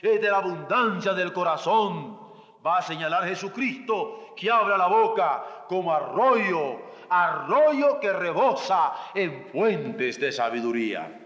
Es 0.00 0.20
de 0.20 0.30
la 0.30 0.38
abundancia 0.38 1.14
del 1.14 1.32
corazón. 1.32 2.23
Va 2.64 2.78
a 2.78 2.82
señalar 2.82 3.28
Jesucristo 3.28 4.34
que 4.36 4.50
abra 4.50 4.78
la 4.78 4.86
boca 4.86 5.66
como 5.68 5.92
arroyo, 5.92 6.80
arroyo 7.10 8.00
que 8.00 8.12
rebosa 8.12 9.10
en 9.14 9.46
fuentes 9.46 10.18
de 10.18 10.32
sabiduría. 10.32 11.20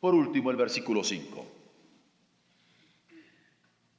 Por 0.00 0.14
último, 0.14 0.50
el 0.50 0.56
versículo 0.56 1.02
5. 1.02 1.46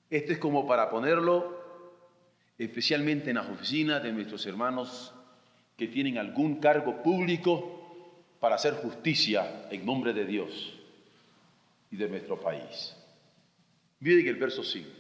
Este 0.10 0.34
es 0.34 0.40
como 0.40 0.68
para 0.68 0.90
ponerlo 0.90 1.60
especialmente 2.58 3.30
en 3.30 3.38
las 3.38 3.50
oficinas 3.50 4.04
de 4.04 4.12
nuestros 4.12 4.46
hermanos 4.46 5.14
que 5.78 5.88
tienen 5.88 6.18
algún 6.18 6.60
cargo 6.60 7.02
público 7.02 7.80
para 8.40 8.56
hacer 8.56 8.76
justicia 8.76 9.68
en 9.72 9.86
nombre 9.86 10.14
de 10.14 10.26
Dios 10.26 10.74
y 11.92 11.98
de 11.98 12.10
nuestro 12.10 12.40
país. 12.40 12.96
Miren 14.00 14.28
el 14.28 14.36
verso 14.36 14.64
5. 14.64 14.99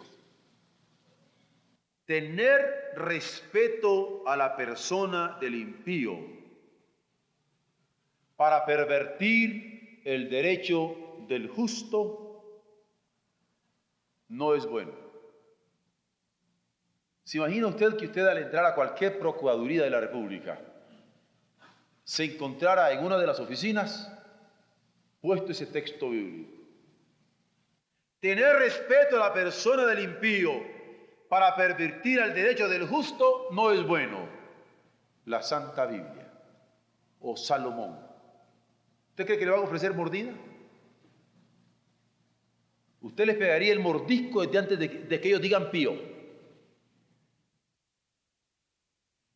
Tener 2.10 2.94
respeto 2.96 4.28
a 4.28 4.36
la 4.36 4.56
persona 4.56 5.38
del 5.40 5.54
impío 5.54 6.18
para 8.36 8.66
pervertir 8.66 10.02
el 10.04 10.28
derecho 10.28 10.96
del 11.28 11.48
justo 11.48 12.66
no 14.30 14.56
es 14.56 14.66
bueno. 14.66 14.92
¿Se 17.26 17.38
imagina 17.38 17.68
usted 17.68 17.96
que 17.96 18.08
usted 18.08 18.26
al 18.26 18.40
entrar 18.40 18.66
a 18.66 18.74
cualquier 18.74 19.20
Procuraduría 19.20 19.84
de 19.84 19.92
la 19.92 20.00
República 20.00 20.60
se 22.04 22.24
encontrara 22.24 22.92
en 22.92 23.06
una 23.06 23.20
de 23.20 23.28
las 23.28 23.40
oficinas 23.40 24.12
puesto 25.22 25.52
ese 25.52 25.68
texto 25.68 26.10
bíblico. 26.10 26.58
Tener 28.20 28.56
respeto 28.56 29.16
a 29.18 29.28
la 29.28 29.32
persona 29.32 29.86
del 29.86 30.00
impío 30.00 30.79
para 31.30 31.56
pervertir 31.56 32.20
el 32.20 32.34
derecho 32.34 32.68
del 32.68 32.88
justo 32.88 33.48
no 33.52 33.72
es 33.72 33.86
bueno. 33.86 34.28
La 35.26 35.44
Santa 35.44 35.86
Biblia 35.86 36.28
o 37.22 37.38
Salomón. 37.38 38.00
¿Usted 39.12 39.26
cree 39.26 39.38
que 39.38 39.46
le 39.46 39.52
van 39.52 39.60
a 39.60 39.64
ofrecer 39.64 39.94
mordida? 39.94 40.34
Usted 43.02 43.26
les 43.28 43.38
pegaría 43.38 43.72
el 43.72 43.80
mordisco 43.80 44.42
desde 44.42 44.58
antes 44.58 44.80
de, 44.80 44.88
de 44.88 45.22
que 45.22 45.28
ellos 45.28 45.42
digan 45.42 45.70
pío. 45.70 45.94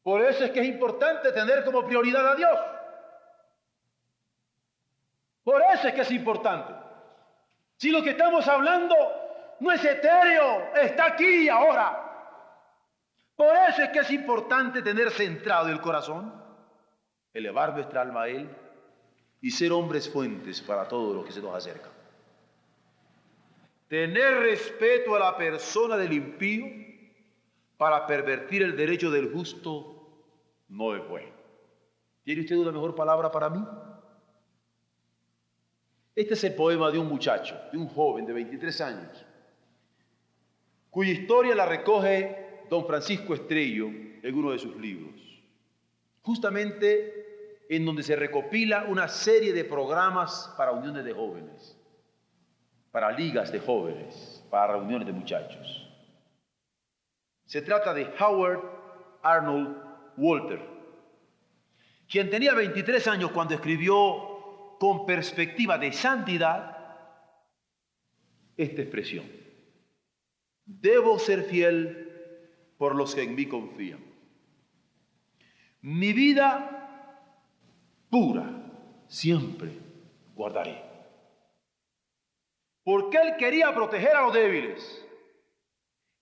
Por 0.01 0.21
eso 0.21 0.45
es 0.45 0.51
que 0.51 0.61
es 0.61 0.67
importante 0.67 1.31
tener 1.31 1.63
como 1.63 1.85
prioridad 1.85 2.27
a 2.27 2.35
Dios. 2.35 2.59
Por 5.43 5.61
eso 5.61 5.87
es 5.87 5.93
que 5.93 6.01
es 6.01 6.11
importante. 6.11 6.73
Si 7.77 7.91
lo 7.91 8.01
que 8.01 8.11
estamos 8.11 8.47
hablando 8.47 8.95
no 9.59 9.71
es 9.71 9.83
etéreo, 9.83 10.73
está 10.75 11.07
aquí 11.07 11.45
y 11.45 11.49
ahora. 11.49 12.09
Por 13.35 13.55
eso 13.69 13.81
es 13.81 13.89
que 13.89 13.99
es 13.99 14.11
importante 14.11 14.81
tener 14.81 15.11
centrado 15.11 15.69
el 15.69 15.81
corazón, 15.81 16.33
elevar 17.33 17.73
nuestra 17.73 18.01
alma 18.01 18.23
a 18.23 18.27
Él 18.27 18.49
y 19.41 19.51
ser 19.51 19.71
hombres 19.71 20.09
fuentes 20.09 20.61
para 20.61 20.87
todo 20.87 21.13
lo 21.13 21.23
que 21.23 21.31
se 21.31 21.41
nos 21.41 21.55
acerca. 21.55 21.89
Tener 23.87 24.39
respeto 24.39 25.15
a 25.15 25.19
la 25.19 25.37
persona 25.37 25.97
del 25.97 26.13
impío 26.13 26.65
para 27.77 28.07
pervertir 28.07 28.63
el 28.63 28.77
derecho 28.77 29.11
del 29.11 29.31
justo 29.31 29.93
no 30.69 30.95
es 30.95 31.07
bueno. 31.07 31.33
¿Tiene 32.23 32.41
usted 32.41 32.55
una 32.55 32.71
mejor 32.71 32.95
palabra 32.95 33.29
para 33.29 33.49
mí? 33.49 33.63
Este 36.15 36.35
es 36.35 36.43
el 36.43 36.53
poema 36.55 36.91
de 36.91 36.99
un 36.99 37.07
muchacho, 37.07 37.59
de 37.71 37.77
un 37.77 37.87
joven 37.87 38.25
de 38.25 38.33
23 38.33 38.81
años, 38.81 39.22
cuya 40.93 41.11
historia 41.11 41.55
la 41.55 41.65
recoge 41.65 42.65
don 42.69 42.85
Francisco 42.85 43.33
Estrello 43.33 43.87
en 43.87 44.35
uno 44.35 44.51
de 44.51 44.59
sus 44.59 44.75
libros. 44.75 45.15
Justamente 46.21 47.65
en 47.67 47.83
donde 47.83 48.03
se 48.03 48.15
recopila 48.15 48.85
una 48.87 49.07
serie 49.07 49.53
de 49.53 49.65
programas 49.65 50.53
para 50.55 50.71
uniones 50.71 51.03
de 51.03 51.11
jóvenes, 51.11 51.75
para 52.91 53.11
ligas 53.11 53.51
de 53.51 53.59
jóvenes, 53.59 54.45
para 54.51 54.73
reuniones 54.73 55.07
de 55.07 55.13
muchachos. 55.13 55.89
Se 57.45 57.63
trata 57.63 57.91
de 57.91 58.13
Howard 58.19 58.61
Arnold 59.23 59.75
Walter, 60.15 60.61
quien 62.07 62.29
tenía 62.29 62.53
23 62.53 63.07
años 63.07 63.31
cuando 63.31 63.55
escribió 63.55 64.77
con 64.79 65.07
perspectiva 65.07 65.79
de 65.79 65.91
santidad 65.91 66.77
esta 68.55 68.83
expresión. 68.83 69.42
Debo 70.65 71.19
ser 71.19 71.43
fiel 71.43 72.03
por 72.77 72.95
los 72.95 73.13
que 73.15 73.23
en 73.23 73.35
mí 73.35 73.45
confían. 73.45 74.03
Mi 75.81 76.13
vida 76.13 76.73
pura 78.09 78.49
siempre 79.07 79.71
guardaré. 80.35 80.81
Porque 82.83 83.17
él 83.17 83.35
quería 83.37 83.73
proteger 83.73 84.15
a 84.15 84.23
los 84.23 84.33
débiles. 84.33 85.05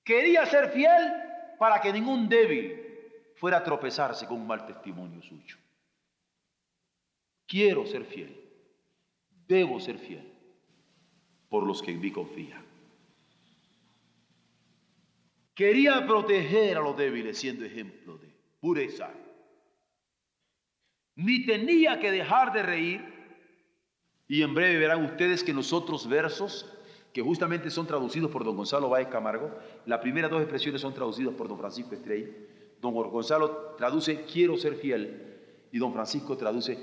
Quería 0.03 0.45
ser 0.45 0.69
fiel 0.71 1.13
para 1.59 1.79
que 1.79 1.93
ningún 1.93 2.27
débil 2.27 2.81
fuera 3.35 3.57
a 3.57 3.63
tropezarse 3.63 4.27
con 4.27 4.41
un 4.41 4.47
mal 4.47 4.65
testimonio 4.65 5.21
suyo. 5.21 5.57
Quiero 7.47 7.85
ser 7.85 8.05
fiel, 8.05 8.35
debo 9.47 9.79
ser 9.79 9.97
fiel 9.97 10.31
por 11.49 11.63
los 11.63 11.81
que 11.81 11.91
en 11.91 11.99
mí 11.99 12.11
confían. 12.11 12.70
Quería 15.53 16.05
proteger 16.07 16.77
a 16.77 16.81
los 16.81 16.97
débiles 16.97 17.37
siendo 17.37 17.65
ejemplo 17.65 18.17
de 18.17 18.29
pureza. 18.59 19.11
Ni 21.15 21.45
tenía 21.45 21.99
que 21.99 22.11
dejar 22.11 22.53
de 22.53 22.63
reír. 22.63 23.01
Y 24.27 24.43
en 24.43 24.53
breve 24.53 24.79
verán 24.79 25.03
ustedes 25.03 25.43
que 25.43 25.53
los 25.53 25.73
otros 25.73 26.07
versos, 26.07 26.65
que 27.13 27.21
justamente 27.21 27.69
son 27.69 27.85
traducidos 27.85 28.31
por 28.31 28.45
don 28.45 28.55
Gonzalo 28.55 28.89
Báez 28.89 29.09
Camargo, 29.09 29.53
las 29.85 29.99
primeras 29.99 30.31
dos 30.31 30.41
expresiones 30.41 30.79
son 30.79 30.93
traducidas 30.93 31.33
por 31.35 31.49
don 31.49 31.57
Francisco 31.57 31.93
Estrella, 31.93 32.29
Don 32.81 32.93
Gonzalo 32.95 33.75
traduce 33.77 34.23
quiero 34.23 34.57
ser 34.57 34.75
fiel 34.75 35.37
y 35.71 35.77
don 35.77 35.93
Francisco 35.93 36.35
traduce 36.35 36.79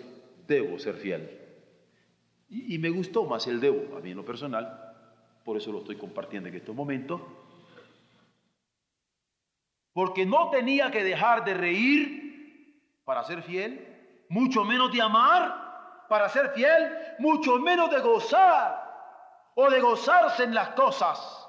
debo 0.46 0.78
ser 0.78 0.94
fiel. 0.94 1.28
Y, 2.48 2.76
y 2.76 2.78
me 2.78 2.88
gustó 2.88 3.24
más 3.24 3.46
el 3.48 3.60
debo, 3.60 3.96
a 3.96 4.00
mí 4.00 4.12
en 4.12 4.16
lo 4.16 4.24
personal, 4.24 4.94
por 5.44 5.56
eso 5.56 5.72
lo 5.72 5.78
estoy 5.78 5.96
compartiendo 5.96 6.48
en 6.48 6.54
estos 6.54 6.74
momentos, 6.74 7.20
porque 9.98 10.24
no 10.24 10.48
tenía 10.48 10.92
que 10.92 11.02
dejar 11.02 11.44
de 11.44 11.54
reír 11.54 13.02
para 13.04 13.24
ser 13.24 13.42
fiel, 13.42 14.24
mucho 14.28 14.62
menos 14.62 14.92
de 14.92 15.02
amar 15.02 16.06
para 16.08 16.28
ser 16.28 16.50
fiel, 16.50 16.96
mucho 17.18 17.58
menos 17.58 17.90
de 17.90 17.98
gozar 17.98 19.50
o 19.56 19.68
de 19.68 19.80
gozarse 19.80 20.44
en 20.44 20.54
las 20.54 20.68
cosas 20.68 21.48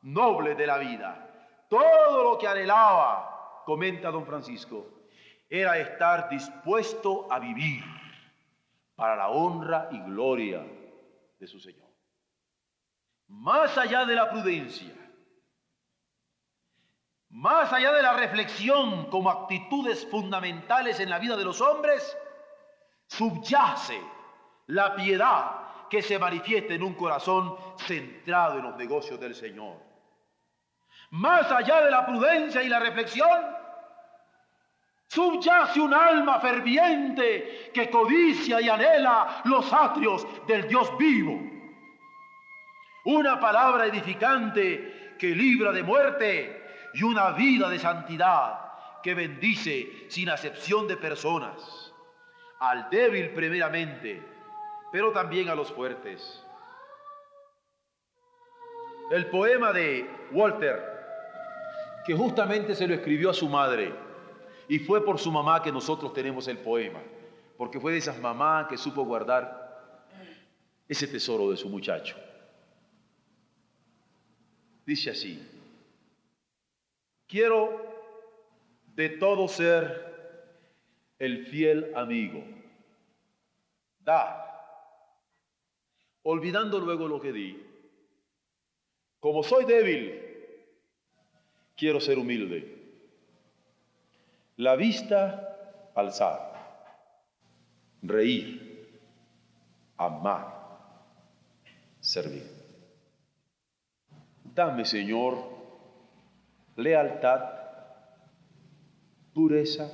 nobles 0.00 0.56
de 0.56 0.66
la 0.66 0.78
vida. 0.78 1.28
Todo 1.68 2.24
lo 2.24 2.38
que 2.38 2.48
anhelaba, 2.48 3.60
comenta 3.66 4.10
don 4.10 4.24
Francisco, 4.24 5.02
era 5.50 5.76
estar 5.76 6.30
dispuesto 6.30 7.30
a 7.30 7.38
vivir 7.38 7.84
para 8.94 9.14
la 9.14 9.28
honra 9.28 9.90
y 9.90 10.00
gloria 10.00 10.66
de 11.38 11.46
su 11.46 11.60
Señor. 11.60 11.90
Más 13.28 13.76
allá 13.76 14.06
de 14.06 14.14
la 14.14 14.30
prudencia, 14.30 14.94
más 17.30 17.72
allá 17.72 17.92
de 17.92 18.02
la 18.02 18.12
reflexión 18.12 19.06
como 19.06 19.30
actitudes 19.30 20.06
fundamentales 20.10 21.00
en 21.00 21.10
la 21.10 21.18
vida 21.18 21.36
de 21.36 21.44
los 21.44 21.60
hombres, 21.60 22.16
subyace 23.06 24.00
la 24.66 24.94
piedad 24.94 25.88
que 25.88 26.02
se 26.02 26.18
manifiesta 26.18 26.74
en 26.74 26.82
un 26.82 26.94
corazón 26.94 27.56
centrado 27.78 28.58
en 28.58 28.64
los 28.64 28.76
negocios 28.76 29.18
del 29.18 29.34
Señor 29.34 29.90
más 31.10 31.50
allá 31.50 31.82
de 31.82 31.90
la 31.90 32.06
prudencia 32.06 32.62
y 32.62 32.68
la 32.68 32.78
reflexión, 32.78 33.56
subyace 35.08 35.80
un 35.80 35.92
alma 35.92 36.38
ferviente 36.40 37.70
que 37.74 37.90
codicia 37.90 38.60
y 38.60 38.68
anhela 38.68 39.42
los 39.44 39.72
atrios 39.72 40.26
del 40.46 40.68
Dios 40.68 40.96
vivo. 40.98 41.40
Una 43.06 43.40
palabra 43.40 43.86
edificante 43.86 45.16
que 45.18 45.28
libra 45.28 45.72
de 45.72 45.82
muerte 45.82 46.59
y 46.94 47.02
una 47.02 47.30
vida 47.32 47.68
de 47.68 47.78
santidad 47.78 49.00
que 49.02 49.14
bendice 49.14 50.06
sin 50.08 50.28
acepción 50.28 50.86
de 50.86 50.96
personas, 50.96 51.92
al 52.58 52.90
débil 52.90 53.30
primeramente, 53.30 54.22
pero 54.92 55.12
también 55.12 55.48
a 55.48 55.54
los 55.54 55.72
fuertes. 55.72 56.44
El 59.10 59.26
poema 59.26 59.72
de 59.72 60.08
Walter 60.32 61.00
que 62.04 62.14
justamente 62.14 62.74
se 62.74 62.86
lo 62.86 62.94
escribió 62.94 63.30
a 63.30 63.34
su 63.34 63.48
madre. 63.48 63.94
Y 64.68 64.78
fue 64.78 65.04
por 65.04 65.18
su 65.18 65.30
mamá 65.30 65.62
que 65.62 65.72
nosotros 65.72 66.12
tenemos 66.12 66.46
el 66.48 66.58
poema, 66.58 67.00
porque 67.56 67.80
fue 67.80 67.92
de 67.92 67.98
esas 67.98 68.18
mamás 68.18 68.68
que 68.68 68.76
supo 68.76 69.04
guardar 69.04 70.06
ese 70.88 71.06
tesoro 71.06 71.50
de 71.50 71.56
su 71.56 71.68
muchacho. 71.68 72.16
Dice 74.86 75.10
así, 75.10 75.59
quiero 77.30 77.80
de 78.96 79.08
todo 79.08 79.46
ser 79.46 80.10
el 81.18 81.46
fiel 81.46 81.92
amigo, 81.94 82.42
dar, 84.00 84.50
olvidando 86.22 86.80
luego 86.80 87.06
lo 87.06 87.20
que 87.20 87.32
di. 87.32 87.66
Como 89.20 89.42
soy 89.42 89.64
débil, 89.64 90.20
quiero 91.76 92.00
ser 92.00 92.18
humilde. 92.18 92.78
La 94.56 94.76
vista, 94.76 95.92
alzar, 95.94 96.88
reír, 98.02 98.88
amar, 99.96 100.80
servir. 102.00 102.44
Dame, 104.54 104.84
Señor, 104.84 105.59
lealtad, 106.82 107.40
pureza 109.32 109.90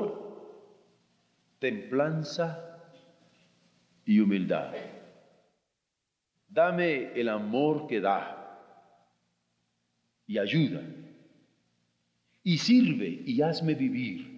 templanza 1.58 2.80
y 4.04 4.18
humildad. 4.20 4.72
Dame 6.48 7.12
el 7.12 7.28
amor 7.28 7.86
que 7.86 8.00
da 8.00 8.36
y 10.26 10.38
ayuda 10.38 10.80
y 12.42 12.58
sirve 12.58 13.22
y 13.26 13.42
hazme 13.42 13.74
vivir 13.74 14.30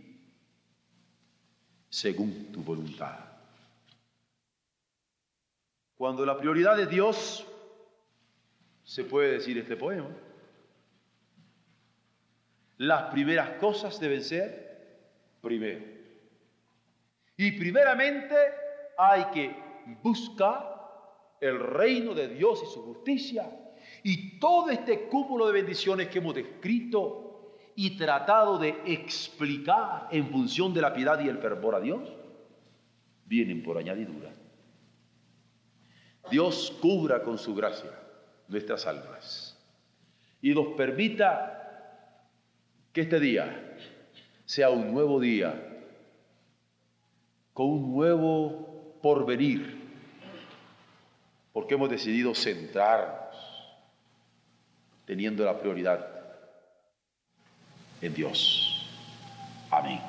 según 1.88 2.50
tu 2.52 2.62
voluntad. 2.62 3.31
Cuando 6.02 6.26
la 6.26 6.36
prioridad 6.36 6.80
es 6.80 6.90
Dios, 6.90 7.46
se 8.82 9.04
puede 9.04 9.34
decir 9.34 9.56
este 9.56 9.76
poema. 9.76 10.08
Las 12.78 13.12
primeras 13.12 13.50
cosas 13.60 14.00
deben 14.00 14.20
ser 14.20 15.06
primero. 15.40 15.80
Y 17.36 17.52
primeramente 17.52 18.34
hay 18.98 19.26
que 19.26 19.54
buscar 20.02 21.38
el 21.40 21.60
reino 21.60 22.14
de 22.14 22.26
Dios 22.34 22.60
y 22.64 22.74
su 22.74 22.82
justicia. 22.82 23.48
Y 24.02 24.40
todo 24.40 24.70
este 24.70 25.06
cúmulo 25.06 25.46
de 25.46 25.52
bendiciones 25.52 26.08
que 26.08 26.18
hemos 26.18 26.34
descrito 26.34 27.54
y 27.76 27.96
tratado 27.96 28.58
de 28.58 28.70
explicar 28.86 30.08
en 30.10 30.32
función 30.32 30.74
de 30.74 30.80
la 30.80 30.92
piedad 30.92 31.20
y 31.20 31.28
el 31.28 31.38
fervor 31.38 31.76
a 31.76 31.80
Dios, 31.80 32.12
vienen 33.24 33.62
por 33.62 33.78
añadidura. 33.78 34.41
Dios 36.30 36.76
cubra 36.80 37.22
con 37.22 37.38
su 37.38 37.54
gracia 37.54 37.90
nuestras 38.48 38.86
almas 38.86 39.56
y 40.40 40.54
nos 40.54 40.68
permita 40.76 42.28
que 42.92 43.02
este 43.02 43.20
día 43.20 43.76
sea 44.44 44.70
un 44.70 44.92
nuevo 44.92 45.20
día 45.20 45.68
con 47.52 47.66
un 47.66 47.94
nuevo 47.94 48.98
porvenir 49.02 49.82
porque 51.52 51.74
hemos 51.74 51.90
decidido 51.90 52.34
centrarnos 52.34 53.36
teniendo 55.04 55.44
la 55.44 55.58
prioridad 55.58 56.06
en 58.00 58.14
Dios. 58.14 58.88
Amén. 59.70 60.00